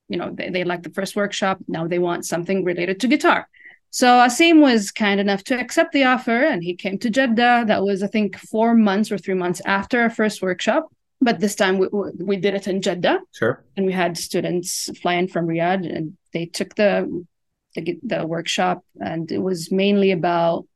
you 0.09 0.17
know 0.17 0.31
they, 0.33 0.49
they 0.49 0.65
like 0.65 0.83
the 0.83 0.91
first 0.91 1.15
workshop 1.15 1.59
now 1.69 1.87
they 1.87 1.99
want 1.99 2.25
something 2.25 2.65
related 2.65 2.99
to 3.01 3.09
guitar 3.09 3.47
So 3.91 4.07
Asim 4.07 4.61
was 4.61 4.91
kind 4.91 5.21
enough 5.21 5.45
to 5.45 5.59
accept 5.59 5.93
the 5.93 6.05
offer 6.05 6.45
and 6.45 6.63
he 6.63 6.75
came 6.75 6.99
to 6.99 7.11
Jeddah. 7.11 7.65
That 7.67 7.83
was, 7.83 8.03
I 8.03 8.07
think, 8.07 8.37
four 8.37 8.75
months 8.75 9.11
or 9.11 9.19
three 9.19 9.35
months 9.35 9.63
after 9.65 10.01
our 10.03 10.11
first 10.11 10.43
workshop. 10.43 10.93
But 11.21 11.41
this 11.41 11.55
time 11.55 11.79
we, 11.79 11.89
we 12.19 12.37
did 12.37 12.55
it 12.55 12.69
in 12.69 12.83
Jeddah. 12.83 13.21
Sure. 13.33 13.65
And 13.77 13.87
we 13.87 13.93
had 13.93 14.17
students 14.17 14.91
flying 15.01 15.27
from 15.27 15.47
Riyadh 15.47 15.89
and 15.97 16.17
they 16.33 16.47
took 16.47 16.75
the, 16.75 17.25
the, 17.75 17.99
the 18.03 18.27
workshop. 18.27 18.85
And 19.01 19.33
it 19.33 19.39
was 19.39 19.73
mainly 19.73 20.11
about 20.13 20.67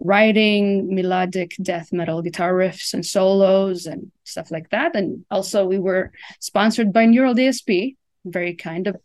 writing 0.00 0.94
melodic 0.94 1.56
death 1.62 1.92
metal 1.92 2.22
guitar 2.22 2.52
riffs 2.52 2.92
and 2.92 3.04
solos 3.04 3.86
and 3.86 4.10
stuff 4.24 4.50
like 4.50 4.70
that. 4.70 4.94
And 4.94 5.24
also 5.30 5.64
we 5.64 5.78
were 5.78 6.12
sponsored 6.40 6.92
by 6.92 7.06
Neural 7.06 7.34
DSP, 7.34 7.96
very 8.24 8.54
kind 8.54 8.86
of. 8.86 8.96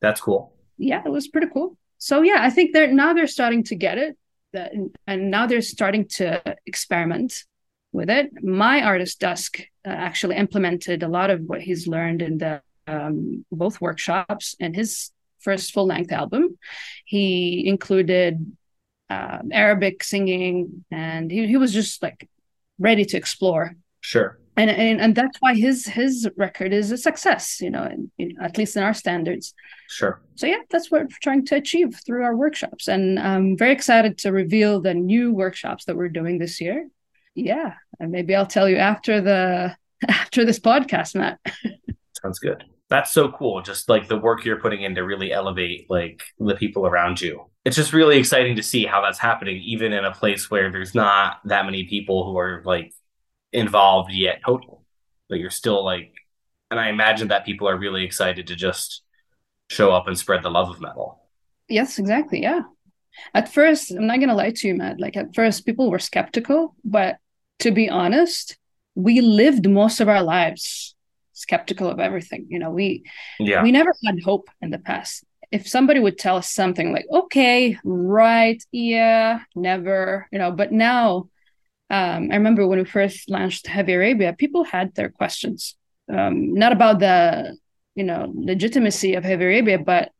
That's 0.00 0.20
cool. 0.20 0.54
Yeah, 0.78 1.02
it 1.04 1.10
was 1.10 1.28
pretty 1.28 1.48
cool. 1.52 1.76
So 1.98 2.22
yeah, 2.22 2.38
I 2.40 2.50
think 2.50 2.72
they're 2.72 2.92
now 2.92 3.12
they're 3.12 3.26
starting 3.26 3.62
to 3.64 3.76
get 3.76 3.98
it, 3.98 4.16
that, 4.52 4.72
and 5.06 5.30
now 5.30 5.46
they're 5.46 5.60
starting 5.60 6.08
to 6.16 6.42
experiment 6.66 7.44
with 7.92 8.10
it. 8.10 8.42
My 8.42 8.82
artist 8.82 9.20
Dusk 9.20 9.60
uh, 9.86 9.90
actually 9.90 10.36
implemented 10.36 11.02
a 11.02 11.08
lot 11.08 11.30
of 11.30 11.42
what 11.42 11.60
he's 11.60 11.86
learned 11.86 12.22
in 12.22 12.38
the 12.38 12.62
um, 12.86 13.44
both 13.52 13.80
workshops 13.80 14.56
and 14.58 14.74
his 14.74 15.12
first 15.38 15.72
full 15.72 15.86
length 15.86 16.10
album. 16.10 16.58
He 17.04 17.66
included 17.66 18.56
uh, 19.12 19.38
Arabic 19.52 20.02
singing, 20.02 20.84
and 20.90 21.30
he, 21.30 21.46
he 21.46 21.56
was 21.56 21.72
just 21.72 22.02
like 22.02 22.28
ready 22.78 23.04
to 23.04 23.16
explore. 23.16 23.74
Sure. 24.00 24.38
And, 24.56 24.68
and 24.68 25.00
and 25.00 25.14
that's 25.14 25.38
why 25.40 25.54
his 25.54 25.86
his 25.86 26.28
record 26.36 26.74
is 26.74 26.92
a 26.92 26.98
success, 26.98 27.60
you 27.60 27.70
know, 27.70 27.84
in, 27.84 28.10
in, 28.18 28.36
at 28.40 28.58
least 28.58 28.76
in 28.76 28.82
our 28.82 28.92
standards. 28.92 29.54
Sure. 29.88 30.20
So 30.34 30.46
yeah, 30.46 30.62
that's 30.70 30.90
what 30.90 31.02
we're 31.02 31.22
trying 31.22 31.46
to 31.46 31.56
achieve 31.56 31.98
through 32.04 32.24
our 32.24 32.36
workshops, 32.36 32.86
and 32.88 33.18
I'm 33.18 33.56
very 33.56 33.72
excited 33.72 34.18
to 34.18 34.30
reveal 34.30 34.80
the 34.80 34.92
new 34.92 35.32
workshops 35.32 35.86
that 35.86 35.96
we're 35.96 36.10
doing 36.10 36.38
this 36.38 36.60
year. 36.60 36.86
Yeah, 37.34 37.74
and 37.98 38.12
maybe 38.12 38.34
I'll 38.34 38.46
tell 38.46 38.68
you 38.68 38.76
after 38.76 39.22
the 39.22 39.74
after 40.08 40.44
this 40.44 40.60
podcast, 40.60 41.14
Matt. 41.14 41.38
Sounds 42.22 42.38
good. 42.38 42.62
That's 42.92 43.10
so 43.10 43.32
cool. 43.32 43.62
Just 43.62 43.88
like 43.88 44.06
the 44.06 44.18
work 44.18 44.44
you're 44.44 44.60
putting 44.60 44.82
in 44.82 44.94
to 44.94 45.02
really 45.02 45.32
elevate 45.32 45.86
like 45.90 46.22
the 46.38 46.54
people 46.54 46.86
around 46.86 47.20
you 47.20 47.46
it's 47.64 47.76
just 47.76 47.92
really 47.92 48.18
exciting 48.18 48.56
to 48.56 48.62
see 48.62 48.84
how 48.84 49.00
that's 49.00 49.18
happening, 49.18 49.58
even 49.62 49.92
in 49.92 50.04
a 50.04 50.12
place 50.12 50.50
where 50.50 50.70
there's 50.72 50.94
not 50.94 51.38
that 51.44 51.64
many 51.64 51.84
people 51.84 52.24
who 52.24 52.36
are 52.38 52.62
like 52.64 52.92
involved 53.52 54.12
yet 54.12 54.40
total. 54.44 54.84
But 55.28 55.38
you're 55.38 55.50
still 55.50 55.84
like, 55.84 56.12
and 56.70 56.80
I 56.80 56.88
imagine 56.88 57.28
that 57.28 57.44
people 57.44 57.68
are 57.68 57.78
really 57.78 58.04
excited 58.04 58.48
to 58.48 58.56
just 58.56 59.02
show 59.70 59.92
up 59.92 60.08
and 60.08 60.18
spread 60.18 60.42
the 60.42 60.50
love 60.50 60.70
of 60.70 60.80
metal. 60.80 61.22
Yes, 61.68 61.98
exactly. 61.98 62.42
Yeah. 62.42 62.62
At 63.34 63.52
first, 63.52 63.92
I'm 63.92 64.06
not 64.06 64.18
gonna 64.18 64.34
lie 64.34 64.50
to 64.50 64.68
you, 64.68 64.74
Matt. 64.74 64.98
Like 64.98 65.16
at 65.16 65.34
first, 65.34 65.64
people 65.64 65.90
were 65.90 65.98
skeptical, 65.98 66.74
but 66.84 67.18
to 67.60 67.70
be 67.70 67.88
honest, 67.88 68.58
we 68.96 69.20
lived 69.20 69.68
most 69.68 70.00
of 70.00 70.08
our 70.08 70.22
lives 70.22 70.96
skeptical 71.42 71.88
of 71.88 71.98
everything. 72.00 72.46
You 72.48 72.58
know, 72.58 72.70
we 72.70 73.04
yeah. 73.38 73.62
we 73.62 73.70
never 73.72 73.92
had 74.04 74.22
hope 74.22 74.48
in 74.60 74.70
the 74.70 74.78
past 74.78 75.24
if 75.52 75.68
somebody 75.68 76.00
would 76.00 76.18
tell 76.18 76.36
us 76.36 76.50
something 76.50 76.92
like, 76.92 77.04
okay, 77.12 77.78
right, 77.84 78.64
yeah, 78.72 79.40
never, 79.54 80.26
you 80.32 80.38
know, 80.38 80.50
but 80.50 80.72
now, 80.72 81.28
um, 81.90 82.30
I 82.32 82.36
remember 82.36 82.66
when 82.66 82.78
we 82.78 82.86
first 82.86 83.28
launched 83.28 83.66
Heavy 83.66 83.92
Arabia, 83.92 84.32
people 84.32 84.64
had 84.64 84.94
their 84.94 85.10
questions, 85.10 85.76
um, 86.10 86.54
not 86.54 86.72
about 86.72 87.00
the, 87.00 87.54
you 87.94 88.02
know, 88.02 88.32
legitimacy 88.34 89.14
of 89.14 89.24
Heavy 89.24 89.44
Arabia, 89.44 89.78
but 89.78 90.10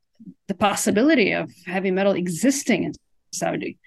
the 0.49 0.55
possibility 0.55 1.33
of 1.33 1.51
heavy 1.65 1.91
metal 1.91 2.13
existing 2.13 2.85
in 2.85 2.93
Saudi. 3.33 3.79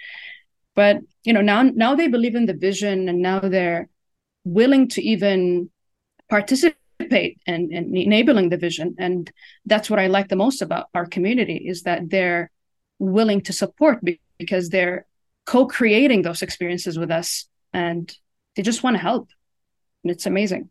But 0.75 0.98
you 1.24 1.32
know, 1.32 1.42
now 1.42 1.62
now 1.62 1.96
they 1.96 2.08
believe 2.08 2.36
in 2.36 2.48
the 2.48 2.54
vision, 2.54 3.08
and 3.08 3.22
now 3.22 3.39
they're 3.39 3.88
willing 4.44 4.89
to 4.89 5.01
even 5.01 5.70
participate 6.30 6.75
participate 6.97 7.39
and, 7.45 7.71
and 7.71 7.95
enabling 7.95 8.49
the 8.49 8.57
vision. 8.57 8.95
And 8.97 9.31
that's 9.65 9.89
what 9.89 9.99
i 9.99 10.07
like 10.07 10.29
the 10.29 10.35
most 10.35 10.61
about 10.61 10.87
our 10.93 11.05
community 11.05 11.58
is 11.67 11.84
that 11.84 12.10
they're 12.10 12.51
willing 12.99 13.41
to 13.41 13.53
support 13.53 13.99
because 14.38 14.69
they're 14.69 15.05
co-creating 15.45 16.21
those 16.21 16.41
experiences 16.41 16.97
with 16.97 17.12
us 17.12 17.47
and 17.73 18.13
they 18.55 18.62
just 18.62 18.84
want 18.84 18.95
to 18.95 19.01
help. 19.01 19.29
And 20.03 20.12
it's 20.12 20.25
amazing. 20.25 20.69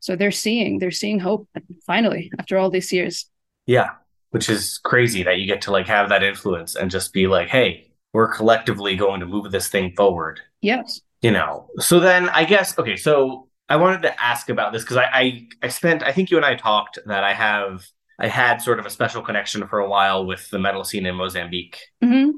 So 0.00 0.14
they're 0.16 0.30
seeing 0.30 0.78
they're 0.78 0.90
seeing 0.90 1.18
hope 1.18 1.48
finally 1.86 2.30
after 2.38 2.58
all 2.58 2.70
these 2.70 2.92
years. 2.92 3.28
Yeah 3.66 3.90
which 4.30 4.50
is 4.50 4.78
crazy 4.78 5.22
that 5.22 5.38
you 5.38 5.46
get 5.46 5.62
to 5.62 5.70
like 5.70 5.86
have 5.86 6.08
that 6.10 6.22
influence 6.22 6.76
and 6.76 6.90
just 6.90 7.12
be 7.12 7.26
like 7.26 7.48
hey 7.48 7.90
we're 8.12 8.32
collectively 8.32 8.96
going 8.96 9.20
to 9.20 9.26
move 9.26 9.50
this 9.50 9.68
thing 9.68 9.92
forward. 9.96 10.40
Yes. 10.60 11.00
You 11.22 11.30
know 11.30 11.70
so 11.78 11.98
then 11.98 12.28
i 12.28 12.44
guess 12.44 12.78
okay 12.78 12.96
so 12.96 13.45
I 13.68 13.76
wanted 13.76 14.02
to 14.02 14.22
ask 14.22 14.48
about 14.48 14.72
this 14.72 14.82
because 14.82 14.98
I, 14.98 15.04
I, 15.12 15.48
I 15.62 15.68
spent 15.68 16.02
I 16.02 16.12
think 16.12 16.30
you 16.30 16.36
and 16.36 16.46
I 16.46 16.54
talked 16.54 16.98
that 17.06 17.24
I 17.24 17.32
have 17.32 17.86
I 18.18 18.28
had 18.28 18.58
sort 18.58 18.78
of 18.78 18.86
a 18.86 18.90
special 18.90 19.22
connection 19.22 19.66
for 19.66 19.78
a 19.78 19.88
while 19.88 20.24
with 20.24 20.48
the 20.50 20.58
metal 20.58 20.84
scene 20.84 21.04
in 21.06 21.16
Mozambique, 21.16 21.80
mm-hmm. 22.02 22.30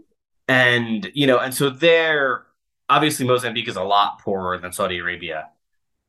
and 0.48 1.10
you 1.14 1.26
know, 1.26 1.38
and 1.38 1.54
so 1.54 1.70
there 1.70 2.46
obviously 2.88 3.26
Mozambique 3.26 3.68
is 3.68 3.76
a 3.76 3.84
lot 3.84 4.20
poorer 4.20 4.58
than 4.58 4.72
Saudi 4.72 4.98
Arabia, 4.98 5.48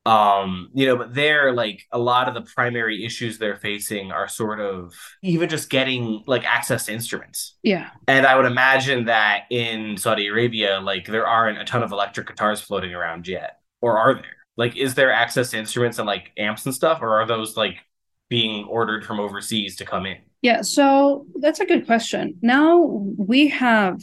um, 0.06 0.72
you 0.74 0.88
know, 0.88 0.96
but 0.96 1.14
there 1.14 1.52
like 1.52 1.86
a 1.92 2.00
lot 2.00 2.28
of 2.28 2.34
the 2.34 2.42
primary 2.42 3.06
issues 3.06 3.38
they're 3.38 3.58
facing 3.58 4.12
are 4.12 4.28
sort 4.28 4.60
of 4.60 4.96
even 5.22 5.50
just 5.50 5.70
getting 5.70 6.24
like 6.26 6.46
access 6.46 6.86
to 6.86 6.94
instruments. 6.94 7.58
Yeah, 7.62 7.90
and 8.08 8.26
I 8.26 8.36
would 8.36 8.46
imagine 8.46 9.06
that 9.06 9.44
in 9.52 9.98
Saudi 9.98 10.28
Arabia, 10.28 10.80
like 10.80 11.06
there 11.06 11.28
aren't 11.28 11.60
a 11.60 11.66
ton 11.66 11.84
of 11.84 11.92
electric 11.92 12.28
guitars 12.28 12.62
floating 12.62 12.96
around 12.96 13.28
yet, 13.28 13.60
or 13.82 14.00
are 14.00 14.16
there? 14.16 14.39
Like 14.58 14.76
is 14.76 14.96
there 14.96 15.12
access 15.12 15.52
to 15.52 15.58
instruments 15.58 16.00
and 16.00 16.06
like 16.08 16.32
amps 16.38 16.66
and 16.66 16.76
stuff 16.76 17.02
or 17.02 17.22
are 17.22 17.26
those 17.26 17.56
like 17.56 17.78
being 18.30 18.66
ordered 18.66 19.06
from 19.06 19.20
overseas 19.20 19.78
to 19.78 19.86
come 19.86 20.06
in? 20.06 20.18
Yeah 20.42 20.62
so 20.62 21.26
that's 21.40 21.60
a 21.60 21.66
good 21.66 21.86
question. 21.86 22.38
Now 22.42 22.78
we 23.18 23.48
have 23.48 24.02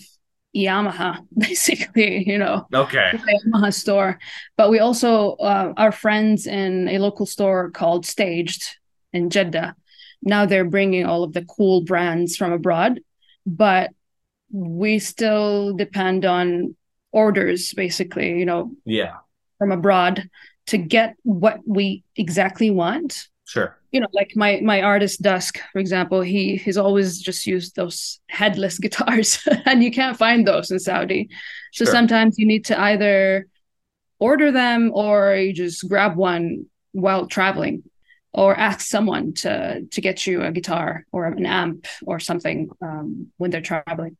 yamaha 0.56 1.18
basically 1.36 2.26
you 2.26 2.38
know. 2.38 2.66
Okay. 2.72 3.12
Yamaha 3.46 3.72
store 3.72 4.18
but 4.56 4.70
we 4.70 4.78
also 4.78 5.32
uh, 5.32 5.74
our 5.76 5.92
friends 5.92 6.46
in 6.46 6.88
a 6.88 6.98
local 6.98 7.26
store 7.26 7.70
called 7.70 8.06
staged 8.06 8.64
in 9.12 9.30
jeddah. 9.30 9.74
Now 10.22 10.46
they're 10.46 10.64
bringing 10.64 11.04
all 11.04 11.22
of 11.22 11.34
the 11.34 11.44
cool 11.44 11.82
brands 11.82 12.36
from 12.36 12.52
abroad 12.52 13.00
but 13.44 13.90
we 14.50 14.98
still 14.98 15.74
depend 15.74 16.24
on 16.24 16.74
orders 17.12 17.74
basically 17.74 18.38
you 18.38 18.46
know. 18.46 18.72
Yeah 18.86 19.16
from 19.58 19.72
abroad 19.72 20.28
to 20.66 20.78
get 20.78 21.16
what 21.22 21.60
we 21.66 22.04
exactly 22.16 22.70
want. 22.70 23.28
Sure. 23.46 23.78
You 23.92 24.00
know 24.00 24.08
like 24.12 24.32
my 24.34 24.60
my 24.62 24.82
artist 24.82 25.22
dusk 25.22 25.60
for 25.72 25.78
example 25.78 26.20
he 26.20 26.56
he's 26.56 26.76
always 26.76 27.20
just 27.20 27.46
used 27.46 27.76
those 27.76 28.20
headless 28.28 28.78
guitars 28.84 29.38
and 29.64 29.82
you 29.82 29.90
can't 29.90 30.16
find 30.16 30.46
those 30.46 30.70
in 30.70 30.78
saudi. 30.78 31.28
So 31.72 31.84
sure. 31.84 31.92
sometimes 31.92 32.38
you 32.38 32.46
need 32.46 32.64
to 32.66 32.80
either 32.80 33.46
order 34.18 34.50
them 34.50 34.90
or 34.92 35.34
you 35.34 35.52
just 35.52 35.88
grab 35.88 36.16
one 36.16 36.66
while 36.92 37.26
traveling 37.26 37.84
or 38.32 38.54
ask 38.54 38.80
someone 38.80 39.32
to 39.34 39.82
to 39.90 40.00
get 40.00 40.26
you 40.26 40.42
a 40.42 40.52
guitar 40.52 41.06
or 41.12 41.26
an 41.26 41.46
amp 41.46 41.86
or 42.04 42.18
something 42.20 42.68
um, 42.82 43.28
when 43.38 43.50
they're 43.50 43.60
traveling 43.60 44.16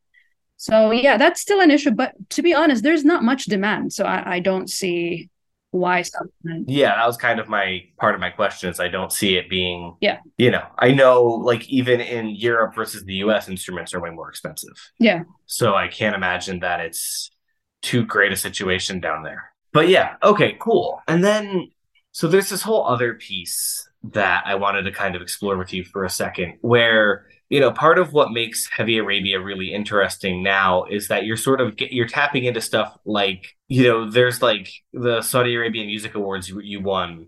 so 0.57 0.91
yeah, 0.91 1.17
that's 1.17 1.39
still 1.39 1.61
an 1.61 1.71
issue. 1.71 1.91
But 1.91 2.13
to 2.31 2.41
be 2.41 2.53
honest, 2.53 2.83
there's 2.83 3.05
not 3.05 3.23
much 3.23 3.45
demand, 3.45 3.93
so 3.93 4.05
I, 4.05 4.35
I 4.35 4.39
don't 4.39 4.69
see 4.69 5.29
why 5.71 6.01
something. 6.01 6.65
Yeah, 6.67 6.95
that 6.95 7.05
was 7.05 7.17
kind 7.17 7.39
of 7.39 7.47
my 7.47 7.83
part 7.99 8.15
of 8.15 8.21
my 8.21 8.31
question. 8.31 8.69
Is 8.69 8.79
I 8.79 8.87
don't 8.87 9.11
see 9.11 9.37
it 9.37 9.49
being. 9.49 9.95
Yeah. 10.01 10.19
You 10.37 10.51
know, 10.51 10.63
I 10.79 10.91
know 10.91 11.23
like 11.23 11.69
even 11.69 12.01
in 12.01 12.29
Europe 12.29 12.75
versus 12.75 13.03
the 13.03 13.13
U.S., 13.15 13.47
instruments 13.47 13.93
are 13.93 13.99
way 13.99 14.09
more 14.09 14.29
expensive. 14.29 14.75
Yeah. 14.99 15.23
So 15.45 15.75
I 15.75 15.87
can't 15.87 16.15
imagine 16.15 16.59
that 16.59 16.79
it's 16.79 17.29
too 17.81 18.05
great 18.05 18.31
a 18.31 18.35
situation 18.35 18.99
down 18.99 19.23
there. 19.23 19.51
But 19.73 19.89
yeah, 19.89 20.15
okay, 20.23 20.57
cool. 20.59 21.01
And 21.07 21.23
then 21.23 21.69
so 22.11 22.27
there's 22.27 22.49
this 22.49 22.63
whole 22.63 22.85
other 22.87 23.13
piece 23.13 23.87
that 24.11 24.43
I 24.45 24.55
wanted 24.55 24.83
to 24.83 24.91
kind 24.91 25.15
of 25.15 25.21
explore 25.21 25.57
with 25.57 25.73
you 25.73 25.83
for 25.83 26.03
a 26.03 26.09
second, 26.09 26.57
where 26.61 27.27
you 27.49 27.59
know 27.59 27.71
part 27.71 27.97
of 27.99 28.13
what 28.13 28.31
makes 28.31 28.67
heavy 28.69 28.97
arabia 28.97 29.39
really 29.39 29.73
interesting 29.73 30.43
now 30.43 30.83
is 30.85 31.07
that 31.07 31.25
you're 31.25 31.37
sort 31.37 31.61
of 31.61 31.75
get, 31.75 31.91
you're 31.91 32.07
tapping 32.07 32.45
into 32.45 32.61
stuff 32.61 32.97
like 33.05 33.55
you 33.67 33.83
know 33.83 34.09
there's 34.09 34.41
like 34.41 34.71
the 34.93 35.21
saudi 35.21 35.55
arabian 35.55 35.87
music 35.87 36.15
awards 36.15 36.49
you, 36.49 36.59
you 36.59 36.81
won 36.81 37.27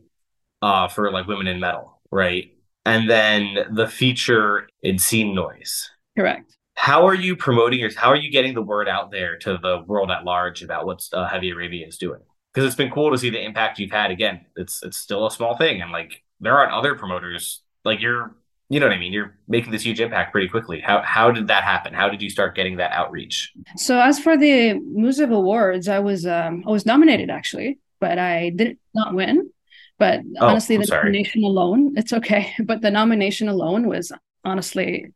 uh 0.62 0.88
for 0.88 1.12
like 1.12 1.28
women 1.28 1.48
in 1.48 1.60
metal 1.60 2.00
right? 2.12 2.52
And 2.86 3.10
then 3.10 3.58
the 3.72 3.88
feature 3.88 4.68
in 4.82 5.00
scene 5.00 5.36
noise. 5.36 5.90
Correct. 6.18 6.56
How 6.76 7.06
are 7.08 7.16
you 7.16 7.36
promoting 7.36 7.80
your 7.80 7.94
how 7.94 8.10
are 8.10 8.16
you 8.16 8.32
getting 8.32 8.54
the 8.54 8.62
word 8.62 8.88
out 8.88 9.12
there 9.12 9.38
to 9.40 9.58
the 9.62 9.84
world 9.86 10.12
at 10.12 10.24
large 10.24 10.64
about 10.64 10.86
what 10.86 11.02
uh, 11.14 11.28
heavy 11.28 11.52
arabia 11.52 11.86
is 11.86 11.98
doing? 11.98 12.22
Because 12.54 12.66
it's 12.66 12.76
been 12.76 12.90
cool 12.90 13.12
to 13.12 13.18
see 13.18 13.30
the 13.30 13.44
impact 13.44 13.80
you've 13.80 13.92
had. 13.92 14.12
Again 14.12 14.46
it's 14.56 14.82
it's 14.82 14.98
still 14.98 15.28
a 15.28 15.32
small 15.32 15.58
thing 15.58 15.82
and 15.82 15.92
like 15.92 16.24
there 16.40 16.58
aren't 16.58 16.72
other 16.72 16.96
promoters 16.96 17.62
like 17.84 18.00
you're 18.00 18.36
you 18.70 18.80
know 18.80 18.88
what 18.88 18.96
I 18.96 19.00
mean? 19.00 19.14
You're 19.14 19.36
making 19.48 19.72
this 19.72 19.84
huge 19.86 20.00
impact 20.00 20.32
pretty 20.32 20.48
quickly. 20.48 20.80
How 20.80 21.02
how 21.02 21.32
did 21.32 21.48
that 21.48 21.64
happen? 21.64 21.94
How 21.94 22.10
did 22.10 22.22
you 22.22 22.30
start 22.30 22.56
getting 22.56 22.78
that 22.78 22.92
outreach? 22.92 23.52
So 23.78 24.00
as 24.00 24.20
for 24.20 24.38
the 24.38 24.74
Musev 24.74 25.34
Awards, 25.34 25.88
I 25.88 26.00
was 26.00 26.26
um, 26.26 26.64
I 26.68 26.72
was 26.72 26.86
nominated 26.86 27.30
actually, 27.30 27.80
but 28.00 28.20
I 28.20 28.52
did 28.52 28.78
not 28.94 29.14
win. 29.14 29.52
But 29.98 30.22
Oh, 30.40 30.48
honestly, 30.48 30.76
I'm 30.76 30.82
the 30.82 30.88
sorry. 30.88 31.04
nomination 31.04 31.44
alone, 31.44 31.94
it's 31.98 32.14
okay. 32.14 32.54
But 32.64 32.82
the 32.82 32.92
nomination 32.92 33.50
alone 33.50 33.88
was 33.88 34.12
honestly 34.46 35.14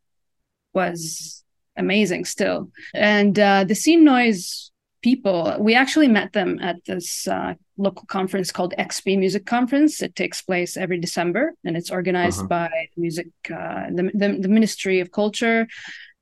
was 0.74 1.44
amazing 1.78 2.26
still. 2.26 2.72
And 2.94 3.38
uh, 3.39 3.63
the 3.63 3.76
Scene 3.76 4.04
Noise 4.04 4.72
people, 5.02 5.56
we 5.60 5.76
actually 5.76 6.08
met 6.08 6.34
them 6.34 6.60
at 6.60 6.84
this 6.86 7.28
uh, 7.28 7.54
local 7.77 8.05
conference 8.07 8.51
called 8.51 8.73
XP 8.77 9.17
Music 9.17 9.45
Conference. 9.45 10.01
It 10.01 10.15
takes 10.15 10.41
place 10.41 10.77
every 10.77 10.99
December, 10.99 11.53
and 11.65 11.75
it's 11.77 11.89
organized 11.91 12.41
Mhm. 12.41 12.49
by 12.49 12.69
music, 12.97 13.27
uh, 13.49 13.88
the, 13.89 14.12
the 14.13 14.38
the 14.41 14.47
Ministry 14.49 14.99
of 14.99 15.12
Culture. 15.12 15.67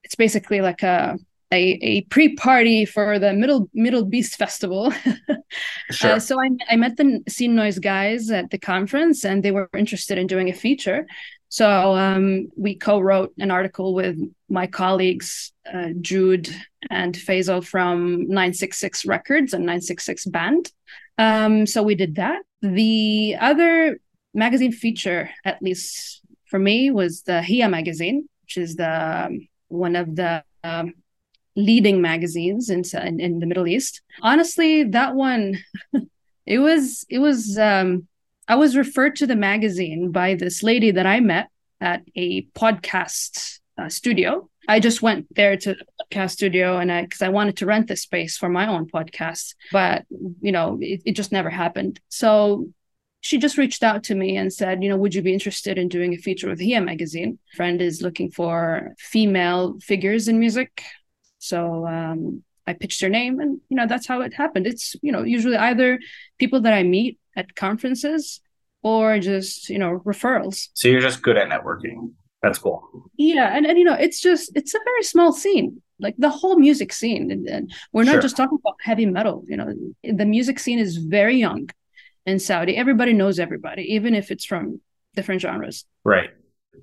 It's 0.03 0.15
basically 0.15 0.61
like 0.61 0.83
a 0.83 1.17
a, 1.53 1.77
a 1.81 2.01
pre-party 2.03 2.85
for 2.85 3.19
the 3.19 3.33
Middle 3.33 3.69
MDLBEAST 3.75 4.35
Festival. 4.35 4.93
Sure. 5.91 6.11
Uh, 6.13 6.19
so 6.19 6.39
I, 6.41 6.49
I 6.69 6.75
met 6.77 6.95
the 6.95 7.19
Scene 7.27 7.55
Noise 7.55 7.79
guys 7.79 8.31
at 8.31 8.49
the 8.51 8.57
conference, 8.57 9.25
and 9.25 9.43
they 9.43 9.51
were 9.51 9.69
interested 9.77 10.17
in 10.17 10.25
doing 10.25 10.49
a 10.49 10.53
feature. 10.53 11.05
So 11.49 11.67
um, 11.97 12.47
we 12.55 12.75
co-wrote 12.75 13.33
an 13.37 13.51
article 13.51 13.93
with 13.93 14.17
my 14.47 14.67
colleagues 14.67 15.51
uh, 15.71 15.89
Jude 15.99 16.47
and 16.89 17.13
Faisal 17.13 17.61
from 17.61 18.21
966 18.29 19.05
Records 19.05 19.53
and 19.53 19.65
966 19.65 20.25
Band. 20.27 20.71
Um, 21.17 21.65
so 21.65 21.83
we 21.83 21.95
did 21.95 22.15
that. 22.15 22.41
The 22.61 23.37
other 23.39 23.99
magazine 24.33 24.71
feature, 24.71 25.29
at 25.45 25.61
least 25.61 26.21
for 26.45 26.59
me, 26.59 26.91
was 26.91 27.23
the 27.23 27.41
Hia 27.41 27.69
magazine, 27.69 28.27
which 28.43 28.57
is 28.57 28.75
the 28.75 29.25
um, 29.27 29.47
one 29.67 29.95
of 29.95 30.15
the 30.15 30.43
um, 30.63 30.93
leading 31.55 32.01
magazines 32.01 32.69
in, 32.69 32.83
in 32.93 33.19
in 33.19 33.39
the 33.39 33.45
Middle 33.45 33.67
East. 33.67 34.01
Honestly, 34.21 34.83
that 34.83 35.15
one, 35.15 35.57
it 36.45 36.59
was 36.59 37.05
it 37.09 37.19
was. 37.19 37.57
Um, 37.57 38.07
I 38.47 38.55
was 38.55 38.75
referred 38.75 39.15
to 39.17 39.27
the 39.27 39.35
magazine 39.35 40.11
by 40.11 40.35
this 40.35 40.61
lady 40.61 40.91
that 40.91 41.05
I 41.05 41.21
met 41.21 41.49
at 41.79 42.03
a 42.15 42.43
podcast 42.47 43.59
uh, 43.77 43.87
studio. 43.89 44.49
I 44.71 44.79
just 44.79 45.01
went 45.01 45.27
there 45.35 45.57
to 45.57 45.73
the 45.73 45.85
podcast 45.99 46.31
studio 46.31 46.77
and 46.77 46.89
I 46.89 47.01
because 47.01 47.21
I 47.21 47.27
wanted 47.27 47.57
to 47.57 47.65
rent 47.65 47.87
this 47.87 48.03
space 48.03 48.37
for 48.37 48.47
my 48.47 48.67
own 48.67 48.89
podcast, 48.89 49.55
but 49.69 50.05
you 50.41 50.53
know 50.53 50.77
it, 50.79 51.01
it 51.05 51.15
just 51.17 51.33
never 51.33 51.49
happened. 51.49 51.99
So 52.07 52.69
she 53.19 53.37
just 53.37 53.57
reached 53.57 53.83
out 53.83 54.05
to 54.05 54.15
me 54.15 54.37
and 54.37 54.51
said, 54.51 54.81
you 54.81 54.87
know, 54.87 54.95
would 54.95 55.13
you 55.13 55.21
be 55.21 55.33
interested 55.33 55.77
in 55.77 55.89
doing 55.89 56.13
a 56.13 56.17
feature 56.17 56.47
with 56.47 56.61
Hia 56.61 56.79
magazine? 56.79 57.37
friend 57.57 57.81
is 57.81 58.01
looking 58.01 58.31
for 58.31 58.95
female 58.97 59.77
figures 59.81 60.29
in 60.29 60.39
music, 60.39 60.83
so 61.37 61.85
um, 61.85 62.41
I 62.65 62.71
pitched 62.71 63.01
her 63.01 63.09
name, 63.09 63.41
and 63.41 63.59
you 63.67 63.75
know 63.75 63.87
that's 63.87 64.07
how 64.07 64.21
it 64.21 64.33
happened. 64.33 64.67
It's 64.67 64.95
you 65.01 65.11
know 65.11 65.23
usually 65.23 65.57
either 65.57 65.99
people 66.39 66.61
that 66.61 66.73
I 66.73 66.83
meet 66.83 67.19
at 67.35 67.55
conferences 67.55 68.39
or 68.83 69.19
just 69.19 69.67
you 69.67 69.79
know 69.79 70.01
referrals. 70.05 70.69
so 70.75 70.87
you're 70.87 71.01
just 71.09 71.21
good 71.21 71.37
at 71.37 71.49
networking. 71.49 72.13
That's 72.41 72.57
cool. 72.57 73.09
Yeah, 73.17 73.55
and, 73.55 73.65
and 73.65 73.77
you 73.77 73.83
know, 73.83 73.93
it's 73.93 74.19
just 74.19 74.51
it's 74.55 74.73
a 74.73 74.79
very 74.83 75.03
small 75.03 75.31
scene, 75.31 75.81
like 75.99 76.15
the 76.17 76.29
whole 76.29 76.57
music 76.57 76.91
scene. 76.91 77.29
And, 77.31 77.47
and 77.47 77.73
we're 77.93 78.03
not 78.03 78.13
Sure. 78.13 78.21
just 78.21 78.37
talking 78.37 78.57
about 78.59 78.77
heavy 78.81 79.05
metal. 79.05 79.43
You 79.47 79.57
know, 79.57 79.73
the 80.03 80.25
music 80.25 80.57
scene 80.59 80.79
is 80.79 80.97
very 80.97 81.37
young 81.37 81.69
in 82.25 82.39
Saudi. 82.39 82.75
Everybody 82.77 83.13
knows 83.13 83.39
everybody, 83.39 83.93
even 83.93 84.15
if 84.15 84.31
it's 84.31 84.45
from 84.45 84.81
different 85.15 85.41
genres. 85.41 85.85
Right. 86.03 86.31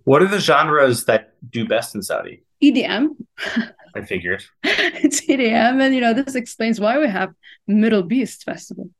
What 0.04 0.22
are 0.22 0.28
the 0.28 0.38
genres 0.38 1.06
that 1.06 1.34
do 1.50 1.66
best 1.66 1.94
in 1.94 2.02
Saudi? 2.02 2.42
EDM, 2.62 3.10
I 3.94 4.02
figured. 4.02 4.44
it's 4.64 5.20
EDM, 5.22 5.80
and 5.80 5.94
you 5.94 6.00
know 6.00 6.12
this 6.12 6.34
explains 6.34 6.78
why 6.80 6.98
we 6.98 7.08
have 7.08 7.30
MDLBEAST 7.70 8.44
Festival. 8.44 8.90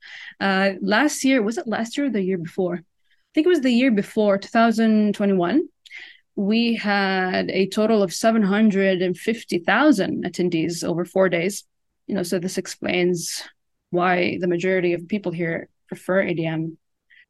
Uh, 0.41 0.73
last 0.81 1.25
year 1.25 1.43
was 1.43 1.59
it 1.59 1.67
last 1.67 1.97
year 1.97 2.07
or 2.07 2.11
the 2.11 2.23
year 2.23 2.39
before? 2.39 2.77
I 2.77 3.31
think 3.35 3.47
it 3.47 3.51
was 3.51 3.61
the 3.61 3.71
year 3.73 3.91
before, 3.91 4.39
2021. 4.39 5.69
We 6.39 6.77
had 6.77 7.51
a 7.51 7.67
total 7.67 8.03
of 8.03 8.15
750,000 8.15 10.25
attendees 10.25 10.85
over 10.85 11.05
four 11.05 11.29
days. 11.29 11.65
You 12.07 12.15
know, 12.15 12.23
so 12.23 12.39
this 12.39 12.59
explains 12.59 13.43
why 13.91 14.39
the 14.41 14.47
majority 14.47 14.93
of 14.93 15.09
people 15.09 15.33
here 15.33 15.69
prefer 15.89 16.25
EDM. 16.25 16.77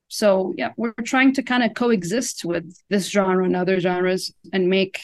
So 0.09 0.53
yeah, 0.59 0.73
we're 0.77 0.92
trying 1.05 1.33
to 1.35 1.42
kind 1.42 1.62
of 1.62 1.75
coexist 1.75 2.44
with 2.44 2.77
this 2.90 3.09
genre 3.09 3.44
and 3.44 3.57
other 3.57 3.81
genres 3.81 4.33
and 4.53 4.68
make 4.68 5.01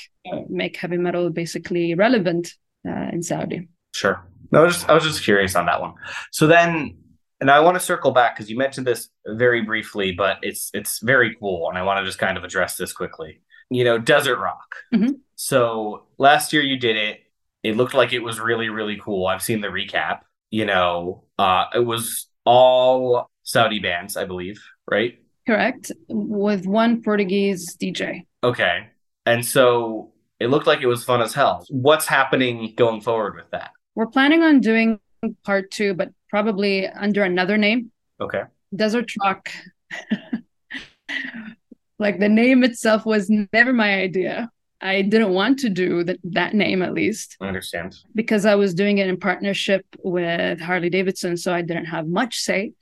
make 0.48 0.76
heavy 0.76 0.96
metal 0.96 1.30
basically 1.30 1.94
relevant 1.94 2.54
uh, 2.86 3.08
in 3.12 3.22
Saudi. 3.22 3.68
Sure. 3.94 4.26
No, 4.50 4.60
I 4.60 4.64
was 4.64 4.74
just 4.74 4.88
I 4.88 4.94
was 4.94 5.04
just 5.04 5.22
curious 5.22 5.56
on 5.56 5.66
that 5.66 5.80
one. 5.80 5.94
So 6.30 6.46
then, 6.46 6.96
and 7.40 7.50
I 7.50 7.60
want 7.60 7.76
to 7.76 7.80
circle 7.80 8.12
back 8.12 8.36
because 8.36 8.50
you 8.50 8.56
mentioned 8.56 8.86
this 8.86 9.08
very 9.26 9.62
briefly, 9.62 10.12
but 10.12 10.38
it's 10.42 10.70
it's 10.74 11.00
very 11.00 11.36
cool, 11.40 11.68
and 11.68 11.78
I 11.78 11.82
want 11.82 12.00
to 12.00 12.04
just 12.04 12.18
kind 12.18 12.38
of 12.38 12.44
address 12.44 12.76
this 12.76 12.92
quickly. 12.92 13.40
You 13.74 13.82
know, 13.82 13.98
desert 13.98 14.38
rock. 14.38 14.76
Mhm. 14.94 15.18
So 15.34 16.04
last 16.16 16.52
year 16.52 16.62
you 16.62 16.76
did 16.76 16.96
it. 16.96 17.20
It 17.64 17.76
looked 17.76 17.92
like 17.94 18.12
it 18.12 18.20
was 18.20 18.38
really 18.38 18.68
really 18.68 18.98
cool. 19.02 19.26
I've 19.26 19.42
seen 19.42 19.60
the 19.60 19.68
recap. 19.68 20.20
You 20.50 20.64
know, 20.64 21.24
uh, 21.38 21.64
it 21.74 21.84
was 21.84 22.28
all 22.44 23.28
Saudi 23.42 23.80
bands, 23.80 24.16
I 24.16 24.26
believe, 24.26 24.62
right? 24.88 25.18
Correct, 25.44 25.90
with 26.08 26.66
one 26.66 27.02
Portuguese 27.02 27.76
DJ. 27.76 28.26
Okay. 28.44 28.86
And 29.26 29.44
so 29.44 30.12
it 30.38 30.48
looked 30.50 30.68
like 30.68 30.80
it 30.80 30.86
was 30.86 31.02
fun 31.04 31.20
as 31.20 31.34
hell. 31.34 31.64
What's 31.68 32.06
happening 32.06 32.74
going 32.76 33.00
forward 33.00 33.34
with 33.34 33.50
that? 33.50 33.72
We're 33.96 34.06
planning 34.06 34.42
on 34.42 34.60
doing 34.60 35.00
part 35.44 35.70
two, 35.72 35.94
but 35.94 36.10
probably 36.30 36.86
under 36.86 37.24
another 37.24 37.58
name, 37.58 37.90
Okay. 38.20 38.42
Desert 38.74 39.10
Rock. 39.20 39.50
like 41.98 42.18
the 42.18 42.28
name 42.28 42.64
itself 42.64 43.06
was 43.06 43.30
never 43.52 43.72
my 43.72 43.94
idea. 43.94 44.50
I 44.80 45.02
didn't 45.02 45.32
want 45.32 45.60
to 45.60 45.70
do 45.70 46.04
that, 46.04 46.18
that 46.24 46.54
name 46.54 46.82
at 46.82 46.92
least 46.92 47.36
I 47.40 47.48
understand. 47.48 47.96
because 48.14 48.44
I 48.44 48.54
was 48.54 48.74
doing 48.74 48.98
it 48.98 49.08
in 49.08 49.18
partnership 49.18 49.86
with 50.02 50.60
Harley 50.60 50.90
Davidson, 50.90 51.36
so 51.36 51.54
I 51.54 51.62
didn't 51.62 51.86
have 51.86 52.06
much 52.06 52.38
say 52.40 52.72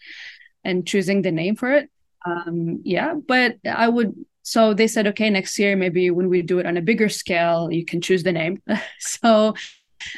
in 0.65 0.85
choosing 0.85 1.23
the 1.23 1.31
name 1.31 1.55
for 1.55 1.73
it. 1.73 1.91
Um, 2.25 2.81
yeah, 2.85 3.15
but 3.15 3.57
I 3.65 3.89
would. 3.89 4.15
So 4.43 4.75
they 4.75 4.89
said, 4.89 5.07
okay, 5.09 5.31
next 5.31 5.57
year 5.59 5.77
maybe 5.77 6.11
when 6.11 6.29
we 6.29 6.43
do 6.43 6.59
it 6.59 6.67
on 6.67 6.77
a 6.77 6.83
bigger 6.83 7.09
scale, 7.09 7.69
you 7.71 7.85
can 7.85 8.01
choose 8.01 8.25
the 8.25 8.33
name. 8.33 8.61
so 8.99 9.55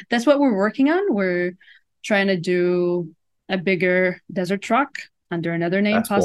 that's 0.09 0.25
what 0.25 0.39
we're 0.39 0.55
working 0.55 0.89
on. 0.89 1.13
We're 1.13 1.55
trying 2.03 2.27
to 2.27 2.37
do 2.37 3.13
a 3.49 3.57
bigger 3.57 4.21
desert 4.33 4.67
rock 4.69 4.97
under 5.29 5.53
another 5.53 5.81
name, 5.81 5.97
That's 5.97 6.09
cool. 6.09 6.17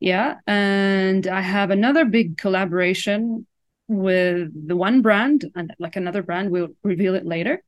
Yeah, 0.00 0.36
and 0.46 1.26
I 1.26 1.42
have 1.42 1.70
another 1.70 2.04
big 2.06 2.38
collaboration 2.38 3.46
with 3.86 4.50
the 4.68 4.76
one 4.76 5.02
brand 5.02 5.50
and 5.54 5.74
like 5.78 5.96
another 5.96 6.22
brand. 6.22 6.50
We'll 6.50 6.74
reveal 6.82 7.14
it 7.14 7.26
later, 7.26 7.62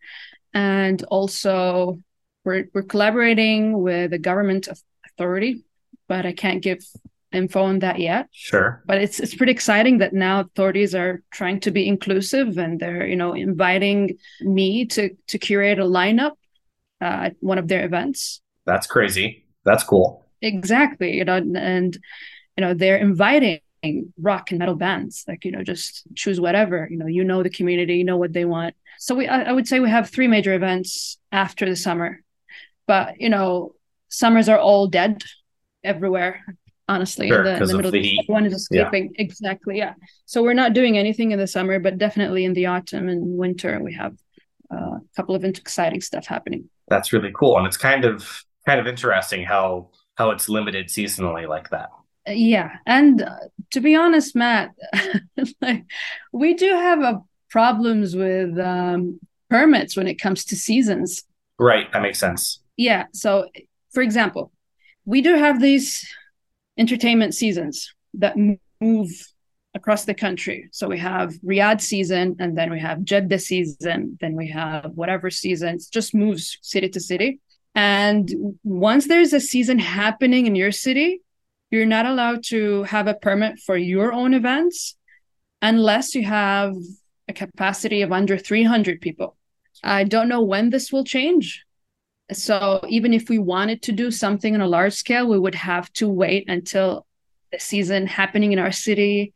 and 0.55 1.03
also 1.05 1.99
we're 2.45 2.68
we're 2.73 2.83
collaborating 2.83 3.81
with 3.83 4.12
a 4.12 4.18
government 4.18 4.68
authority, 5.07 5.64
but 6.09 6.25
I 6.25 6.33
can't 6.33 6.62
give 6.62 6.83
info 7.33 7.62
on 7.62 7.81
that 7.81 7.99
yet. 7.99 8.29
Sure. 8.33 8.83
But 8.87 8.99
it's 8.99 9.21
it's 9.21 9.35
pretty 9.35 9.53
exciting 9.53 9.99
that 9.99 10.12
now 10.12 10.40
authorities 10.40 10.95
are 10.95 11.23
trying 11.31 11.61
to 11.61 11.71
be 11.71 11.87
inclusive 11.87 12.59
and 12.59 12.79
they're 12.79 13.07
you 13.07 13.16
know 13.16 13.33
inviting 13.35 14.18
me 14.40 14.87
to 14.87 15.11
to 15.29 15.38
curate 15.38 15.79
a 15.79 15.85
lineup 15.85 16.33
uh, 17.01 17.29
at 17.29 17.37
one 17.40 17.59
of 17.59 17.68
their 17.68 17.85
events. 17.85 18.40
That's 18.64 18.87
crazy. 18.87 19.47
That's 19.64 19.85
cool. 19.85 20.22
Exactly, 20.42 21.16
you 21.16 21.24
know, 21.24 21.37
and 21.37 21.96
you 22.57 22.62
know 22.62 22.74
they're 22.74 22.96
inviting 22.98 23.61
rock 24.20 24.50
and 24.50 24.59
metal 24.61 24.76
bands 24.76 25.24
like 25.26 25.44
you 25.44 25.50
know 25.50 25.62
just 25.64 26.05
choose 26.14 26.40
whatever 26.40 26.87
you 26.90 26.96
know 26.96 27.07
you 27.07 27.24
know 27.24 27.42
the 27.42 27.50
community 27.50 27.96
you 27.96 28.05
know 28.05 28.16
what 28.16 28.33
they 28.33 28.44
want 28.44 28.74
so 28.98 29.14
we 29.14 29.26
i, 29.26 29.42
I 29.42 29.52
would 29.52 29.66
say 29.66 29.81
we 29.81 29.90
have 29.90 30.09
three 30.09 30.28
major 30.28 30.55
events 30.55 31.18
after 31.33 31.68
the 31.68 31.74
summer 31.74 32.22
but 32.87 33.20
you 33.20 33.28
know 33.28 33.74
summers 34.09 34.48
are 34.48 34.59
all 34.59 34.87
dead 34.87 35.22
everywhere 35.83 36.44
honestly 36.88 37.28
Sure, 37.28 37.38
in 37.38 37.44
the, 37.44 37.57
in 37.57 37.66
the 37.81 37.87
of 37.87 37.92
the 37.92 38.02
heat. 38.02 38.20
everyone 38.24 38.46
is 38.46 38.68
Yeah. 38.70 38.83
escaping 38.83 39.12
exactly 39.16 39.78
yeah 39.78 39.94
so 40.26 40.42
we're 40.42 40.55
not 40.55 40.74
doing 40.74 40.96
anything 40.98 41.33
in 41.33 41.38
the 41.38 41.46
summer 41.46 41.78
but 41.81 41.98
definitely 41.98 42.44
in 42.44 42.52
the 42.55 42.66
autumn 42.66 43.09
and 43.09 43.37
winter 43.37 43.81
we 43.83 43.94
have 43.94 44.14
uh, 44.72 44.96
a 44.96 45.00
couple 45.16 45.35
of 45.35 45.44
exciting 45.44 46.00
stuff 46.00 46.26
happening 46.26 46.68
That's 46.88 47.12
really 47.12 47.33
cool. 47.38 47.57
And 47.59 47.66
it's 47.66 47.76
kind 47.76 48.05
of 48.05 48.44
kind 48.66 48.81
of 48.81 48.87
interesting 48.87 49.44
how 49.44 49.90
how 50.16 50.31
it's 50.31 50.48
limited 50.48 50.88
seasonally 50.88 51.48
like 51.48 51.70
that. 51.70 51.90
Yeah, 52.27 52.77
and 52.87 53.22
uh, 53.22 53.37
to 53.72 53.81
be 53.81 53.96
honest, 53.96 54.37
Matt, 54.37 54.70
like 55.61 55.85
we 56.33 56.55
do 56.55 56.70
have 56.70 57.03
uh, 57.03 57.18
problems 57.51 58.14
with 58.14 58.59
um, 58.59 59.18
permits 59.51 59.96
when 59.96 60.07
it 60.07 60.20
comes 60.20 60.44
to 60.46 60.57
seasons. 60.57 61.25
Right. 61.59 61.92
That 61.92 62.03
makes 62.03 62.18
sense. 62.18 62.61
Yeah, 62.77 63.05
so 63.12 63.48
for 63.92 64.03
example, 64.03 64.51
we 65.05 65.20
do 65.20 65.35
have 65.35 65.61
these 65.61 66.09
entertainment 66.79 67.35
seasons 67.35 67.94
that 68.14 68.35
move 68.81 69.11
across 69.75 70.05
the 70.05 70.14
country. 70.14 70.68
So 70.72 70.88
we 70.88 70.98
have 70.98 71.35
Riyadh 71.44 71.81
season, 71.81 72.37
and 72.38 72.57
then 72.57 72.70
we 72.70 72.81
have 72.81 73.05
Jeddah 73.05 73.38
season, 73.38 74.18
then 74.20 74.35
we 74.37 74.48
have 74.48 74.92
whatever 74.94 75.31
season. 75.31 75.77
It 75.77 75.85
just 75.90 76.14
moves 76.14 76.59
city 76.62 76.88
to 76.88 77.01
city. 77.01 77.40
And 77.75 78.31
once 78.63 79.07
there's 79.07 79.33
a 79.33 79.41
season 79.41 79.79
happening 79.79 80.47
in 80.47 80.55
your 80.55 80.73
city, 80.73 81.23
you're 81.71 81.87
not 81.87 82.07
allowed 82.07 82.45
to 82.45 82.83
have 82.85 83.07
a 83.07 83.15
permit 83.15 83.59
for 83.59 83.77
your 83.77 84.13
own 84.13 84.35
events 84.35 84.97
unless 85.63 86.15
you 86.15 86.25
have 86.25 86.75
a 87.29 87.33
capacity 87.33 88.03
of 88.03 88.13
under 88.13 88.37
300 88.37 89.01
people. 89.01 89.37
I 89.83 90.05
don't 90.05 90.29
know 90.29 90.43
when 90.43 90.71
this 90.71 90.93
will 90.93 91.05
change. 91.05 91.65
So 92.33 92.85
even 92.89 93.15
if 93.15 93.29
we 93.29 93.39
wanted 93.39 93.83
to 93.83 93.93
do 93.93 94.11
something 94.11 94.55
on 94.55 94.61
a 94.61 94.67
large 94.67 94.95
scale, 94.95 95.27
we 95.27 95.39
would 95.39 95.55
have 95.55 95.93
to 95.95 96.09
wait 96.09 96.49
until 96.49 97.07
the 97.51 97.59
season 97.59 98.07
happening 98.07 98.53
in 98.53 98.59
our 98.59 98.73
city 98.73 99.33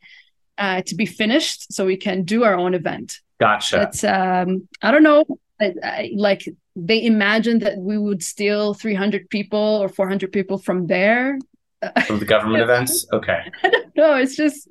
uh, 0.59 0.83
to 0.83 0.95
be 0.95 1.07
finished 1.07 1.73
so 1.73 1.87
we 1.87 1.97
can 1.97 2.25
do 2.25 2.45
our 2.45 2.55
own 2.55 2.75
event. 2.75 3.21
Gotcha. 3.39 3.83
It's 3.83 4.05
um, 4.05 4.69
I 4.81 4.91
don't 4.91 5.03
know, 5.03 5.25
I, 5.61 5.75
I, 5.83 6.11
like 6.15 6.49
they 6.77 7.03
imagined 7.03 7.63
that 7.63 7.79
we 7.79 7.97
would 7.97 8.23
steal 8.23 8.75
300 8.75 9.31
people 9.31 9.59
or 9.59 9.89
400 9.89 10.31
people 10.31 10.59
from 10.59 10.87
there. 10.87 11.39
From 12.07 12.19
the 12.19 12.27
government 12.27 12.63
events, 12.69 13.07
okay. 13.13 13.41
I 13.65 13.69
don't 13.71 13.97
know. 13.97 14.15
It's 14.15 14.37
just 14.37 14.69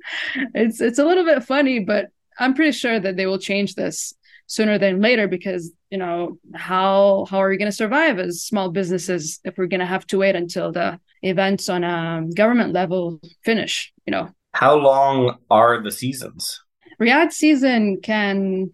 it's 0.54 0.80
it's 0.80 0.98
a 0.98 1.04
little 1.04 1.24
bit 1.24 1.42
funny, 1.44 1.80
but 1.80 2.10
I'm 2.38 2.54
pretty 2.54 2.72
sure 2.72 3.00
that 3.00 3.16
they 3.16 3.26
will 3.26 3.38
change 3.38 3.74
this 3.74 4.14
sooner 4.46 4.78
than 4.78 5.00
later 5.00 5.26
because 5.26 5.72
you 5.90 5.98
know 5.98 6.38
how 6.54 7.26
how 7.28 7.38
are 7.38 7.48
we 7.48 7.56
going 7.56 7.70
to 7.70 7.76
survive 7.76 8.18
as 8.18 8.42
small 8.42 8.70
businesses 8.70 9.40
if 9.44 9.58
we're 9.58 9.66
going 9.66 9.80
to 9.80 9.86
have 9.86 10.06
to 10.06 10.18
wait 10.18 10.36
until 10.36 10.72
the 10.72 11.00
events 11.22 11.68
on 11.68 11.82
a 11.82 12.24
government 12.34 12.72
level 12.72 13.20
finish 13.44 13.92
you 14.06 14.12
know 14.12 14.28
how 14.52 14.76
long 14.76 15.36
are 15.50 15.82
the 15.82 15.90
seasons 15.90 16.62
riyadh 17.00 17.32
season 17.32 18.00
can 18.00 18.70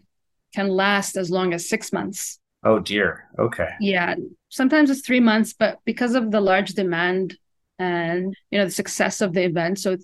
can 0.55 0.69
last 0.69 1.17
as 1.17 1.31
long 1.31 1.55
as 1.55 1.69
six 1.69 1.93
months 1.93 2.39
oh 2.65 2.79
dear. 2.79 3.29
Okay. 3.39 3.71
Yeah. 3.81 4.15
Sometimes 4.49 4.91
it's 4.91 5.01
three 5.01 5.21
months 5.21 5.53
but 5.53 5.79
because 5.85 6.15
of 6.15 6.31
the 6.31 6.41
large 6.41 6.71
demand 6.71 7.37
and 7.79 8.35
you 8.51 8.59
know 8.59 8.65
the 8.65 8.71
success 8.71 9.21
of 9.21 9.33
the 9.33 9.45
event 9.45 9.79
so 9.79 9.97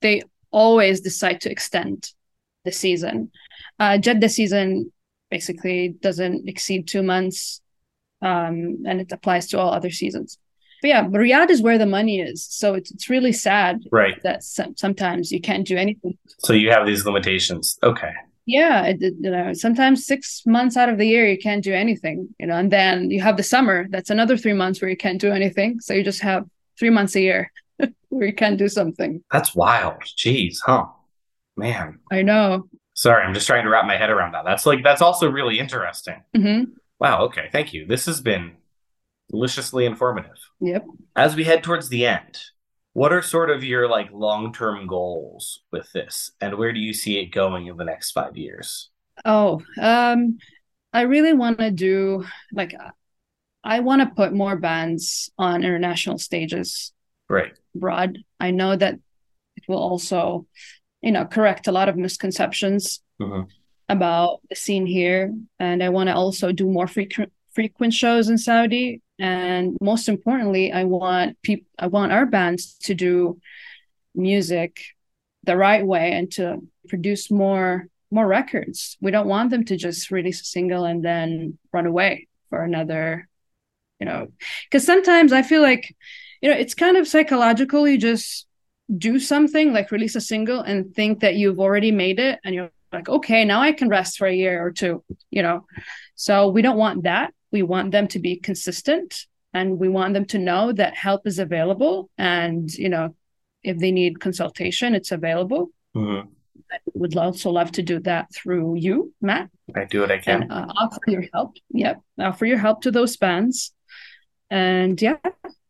they 0.00 0.22
always 0.50 1.00
decide 1.00 1.40
to 1.42 1.50
extend 1.50 2.12
the 2.64 2.72
season. 2.72 3.30
Uh 3.78 3.98
jeddah 3.98 4.28
season 4.28 4.92
basically 5.30 5.88
doesn't 6.00 6.48
exceed 6.48 6.86
two 6.86 7.02
months 7.02 7.60
um, 8.22 8.82
and 8.86 9.00
it 9.00 9.12
applies 9.12 9.46
to 9.48 9.58
all 9.58 9.72
other 9.72 9.90
seasons. 9.90 10.38
But 10.82 10.88
yeah 10.88 11.04
riyadh 11.04 11.50
is 11.50 11.62
where 11.62 11.78
the 11.78 11.86
money 11.86 12.20
is 12.20 12.46
so 12.48 12.74
it's, 12.74 12.90
it's 12.90 13.10
really 13.10 13.32
sad 13.32 13.82
right. 13.90 14.22
that 14.22 14.42
some, 14.42 14.76
sometimes 14.76 15.32
you 15.32 15.40
can't 15.40 15.66
do 15.66 15.76
anything. 15.76 16.16
So 16.40 16.52
you 16.52 16.70
have 16.70 16.86
these 16.86 17.04
limitations. 17.04 17.78
Okay 17.82 18.12
yeah 18.48 18.84
it, 18.86 19.00
you 19.00 19.30
know 19.30 19.52
sometimes 19.52 20.06
six 20.06 20.42
months 20.46 20.76
out 20.76 20.88
of 20.88 20.98
the 20.98 21.06
year 21.06 21.26
you 21.28 21.38
can't 21.38 21.62
do 21.62 21.72
anything 21.72 22.28
you 22.40 22.46
know 22.46 22.56
and 22.56 22.72
then 22.72 23.10
you 23.10 23.20
have 23.20 23.36
the 23.36 23.42
summer 23.42 23.86
that's 23.90 24.10
another 24.10 24.36
three 24.36 24.52
months 24.52 24.80
where 24.80 24.90
you 24.90 24.96
can't 24.96 25.20
do 25.20 25.30
anything 25.30 25.78
so 25.80 25.94
you 25.94 26.02
just 26.02 26.20
have 26.20 26.44
three 26.78 26.90
months 26.90 27.14
a 27.14 27.20
year 27.20 27.52
where 28.08 28.26
you 28.26 28.34
can't 28.34 28.58
do 28.58 28.68
something 28.68 29.22
that's 29.30 29.54
wild 29.54 30.02
jeez 30.02 30.56
huh 30.64 30.86
man 31.56 31.98
i 32.10 32.22
know 32.22 32.68
Sorry, 32.98 33.22
I'm 33.22 33.32
just 33.32 33.46
trying 33.46 33.62
to 33.62 33.70
wrap 33.70 33.86
my 33.86 33.96
head 33.96 34.10
around 34.10 34.32
that. 34.32 34.44
That's 34.44 34.66
like 34.66 34.82
that's 34.82 35.02
also 35.02 35.30
really 35.30 35.60
interesting. 35.60 36.20
Mm-hmm. 36.36 36.72
Wow. 36.98 37.26
Okay. 37.26 37.48
Thank 37.52 37.72
you. 37.72 37.86
This 37.86 38.06
has 38.06 38.20
been 38.20 38.56
deliciously 39.30 39.84
informative. 39.84 40.36
Yep. 40.58 40.84
As 41.14 41.36
we 41.36 41.44
head 41.44 41.62
towards 41.62 41.88
the 41.88 42.06
end, 42.06 42.40
what 42.92 43.12
are 43.12 43.22
sort 43.22 43.50
of 43.50 43.64
your 43.64 43.88
like 43.88 44.10
long-term 44.12 44.86
goals 44.86 45.62
with 45.72 45.90
this, 45.92 46.32
and 46.40 46.56
where 46.56 46.72
do 46.72 46.80
you 46.80 46.92
see 46.92 47.18
it 47.18 47.26
going 47.26 47.66
in 47.66 47.76
the 47.76 47.84
next 47.84 48.12
five 48.12 48.36
years? 48.36 48.90
Oh, 49.24 49.62
um, 49.80 50.38
I 50.92 51.02
really 51.02 51.32
want 51.32 51.58
to 51.58 51.70
do 51.70 52.24
like 52.52 52.74
I 53.64 53.80
want 53.80 54.02
to 54.02 54.14
put 54.14 54.32
more 54.32 54.56
bands 54.56 55.30
on 55.38 55.64
international 55.64 56.18
stages. 56.18 56.92
Right. 57.28 57.52
Abroad. 57.74 58.18
I 58.40 58.52
know 58.52 58.74
that 58.74 58.94
it 59.56 59.64
will 59.68 59.78
also 59.78 60.46
you 61.02 61.12
know 61.12 61.24
correct 61.24 61.66
a 61.66 61.72
lot 61.72 61.88
of 61.88 61.96
misconceptions 61.96 63.00
mm-hmm. 63.20 63.42
about 63.88 64.40
the 64.48 64.56
scene 64.56 64.86
here 64.86 65.34
and 65.58 65.82
i 65.82 65.88
want 65.88 66.08
to 66.08 66.14
also 66.14 66.52
do 66.52 66.66
more 66.66 66.86
frequent 66.86 67.32
frequent 67.52 67.92
shows 67.92 68.28
in 68.28 68.38
saudi 68.38 69.00
and 69.18 69.76
most 69.80 70.08
importantly 70.08 70.72
i 70.72 70.84
want 70.84 71.40
people 71.42 71.66
i 71.78 71.86
want 71.86 72.12
our 72.12 72.26
bands 72.26 72.74
to 72.78 72.94
do 72.94 73.38
music 74.14 74.80
the 75.44 75.56
right 75.56 75.84
way 75.84 76.12
and 76.12 76.30
to 76.32 76.58
produce 76.88 77.30
more 77.30 77.88
more 78.10 78.26
records. 78.26 78.96
We 79.02 79.10
don't 79.10 79.28
want 79.28 79.50
them 79.50 79.64
to 79.66 79.76
just 79.76 80.10
release 80.10 80.40
a 80.40 80.44
single 80.44 80.84
and 80.84 81.04
then 81.04 81.58
run 81.72 81.86
away 81.86 82.26
for 82.48 82.62
another 82.62 83.28
you 84.00 84.06
know. 84.06 84.28
Because 84.64 84.84
sometimes 84.84 85.32
i 85.32 85.42
feel 85.42 85.62
like 85.62 85.94
you 86.40 86.50
know 86.50 86.56
it's 86.56 86.74
kind 86.74 86.96
of 86.96 87.08
psychological. 87.08 87.88
You 87.88 87.98
just 87.98 88.46
do 88.96 89.18
something 89.18 89.72
like 89.72 89.90
release 89.90 90.16
a 90.16 90.20
single 90.20 90.60
and 90.60 90.94
think 90.94 91.20
that 91.20 91.36
you've 91.36 91.60
already 91.60 91.92
made 91.92 92.18
it 92.18 92.38
and 92.44 92.54
you're 92.54 92.70
like 92.90 93.06
okay 93.06 93.44
now 93.44 93.60
i 93.60 93.70
can 93.70 93.90
rest 93.90 94.16
for 94.16 94.26
a 94.26 94.34
year 94.34 94.64
or 94.64 94.70
two 94.72 95.04
you 95.30 95.42
know? 95.42 95.66
So 96.14 96.48
we 96.48 96.62
don't 96.62 96.78
want 96.78 97.02
that 97.04 97.34
we 97.52 97.62
want 97.62 97.92
them 97.92 98.08
to 98.08 98.18
be 98.18 98.36
consistent 98.36 99.26
and 99.52 99.78
we 99.78 99.88
want 99.88 100.14
them 100.14 100.24
to 100.26 100.38
know 100.38 100.72
that 100.72 100.94
help 100.94 101.26
is 101.26 101.38
available 101.38 102.10
and 102.18 102.72
you 102.74 102.88
know 102.88 103.14
if 103.62 103.78
they 103.78 103.90
need 103.90 104.20
consultation 104.20 104.94
it's 104.94 105.12
available 105.12 105.70
mm-hmm. 105.96 106.28
I 106.70 106.78
would 106.94 107.16
also 107.16 107.50
love 107.50 107.72
to 107.72 107.82
do 107.82 107.98
that 108.00 108.32
through 108.34 108.76
you 108.76 109.12
matt 109.20 109.48
i 109.74 109.84
do 109.84 110.00
what 110.00 110.10
i 110.10 110.18
can 110.18 110.42
and, 110.42 110.52
uh, 110.52 110.66
offer 110.76 111.00
your 111.06 111.24
help 111.32 111.56
yep 111.70 112.00
offer 112.18 112.44
your 112.44 112.58
help 112.58 112.82
to 112.82 112.90
those 112.90 113.16
bands 113.16 113.72
and 114.50 115.00
yeah 115.00 115.16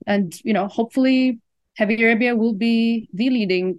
and 0.07 0.35
you 0.45 0.53
know 0.53 0.67
hopefully 0.67 1.41
Heavy 1.79 2.03
Arabia 2.03 2.35
will 2.35 2.55
be 2.55 3.09
the 3.15 3.31
leading 3.31 3.79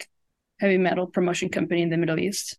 heavy 0.58 0.78
metal 0.78 1.06
promotion 1.06 1.50
company 1.50 1.82
in 1.82 1.90
the 1.90 1.98
Middle 1.98 2.18
East. 2.18 2.58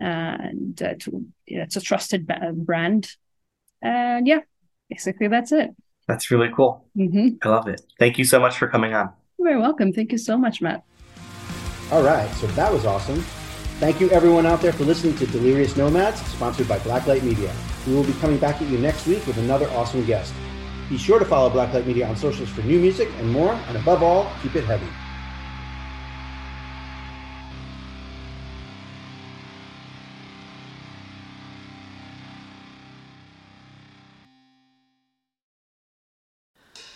And 0.00 0.82
uh, 0.82 0.94
to, 0.98 1.24
yeah, 1.46 1.62
it's 1.62 1.76
a 1.76 1.80
trusted 1.80 2.28
brand. 2.54 3.14
And 3.82 4.26
yeah, 4.26 4.40
basically 4.88 5.28
that's 5.28 5.52
it. 5.52 5.70
That's 6.08 6.30
really 6.30 6.50
cool. 6.54 6.86
Mm-hmm. 6.96 7.36
I 7.42 7.48
love 7.48 7.68
it. 7.68 7.82
Thank 7.98 8.18
you 8.18 8.24
so 8.24 8.40
much 8.40 8.58
for 8.58 8.68
coming 8.68 8.94
on. 8.94 9.10
You're 9.38 9.48
very 9.48 9.60
welcome. 9.60 9.92
Thank 9.92 10.12
you 10.12 10.18
so 10.18 10.36
much, 10.36 10.60
Matt. 10.60 10.84
All 11.92 12.02
right, 12.02 12.30
so 12.34 12.46
that 12.48 12.72
was 12.72 12.84
awesome. 12.84 13.20
Thank 13.80 14.00
you 14.00 14.10
everyone 14.10 14.44
out 14.44 14.60
there 14.60 14.72
for 14.72 14.84
listening 14.84 15.16
to 15.16 15.26
Delirious 15.26 15.76
Nomads, 15.76 16.20
sponsored 16.26 16.68
by 16.68 16.78
Blacklight 16.80 17.22
Media. 17.22 17.52
We 17.86 17.94
will 17.94 18.04
be 18.04 18.12
coming 18.14 18.38
back 18.38 18.60
at 18.60 18.68
you 18.68 18.78
next 18.78 19.06
week 19.06 19.26
with 19.26 19.38
another 19.38 19.70
awesome 19.70 20.04
guest. 20.04 20.34
Be 20.90 20.98
sure 20.98 21.18
to 21.18 21.24
follow 21.24 21.48
Blacklight 21.48 21.86
Media 21.86 22.06
on 22.06 22.16
socials 22.16 22.50
for 22.50 22.62
new 22.62 22.78
music 22.78 23.08
and 23.18 23.30
more, 23.30 23.54
and 23.68 23.76
above 23.76 24.02
all, 24.02 24.30
keep 24.42 24.54
it 24.56 24.64
heavy. 24.64 24.86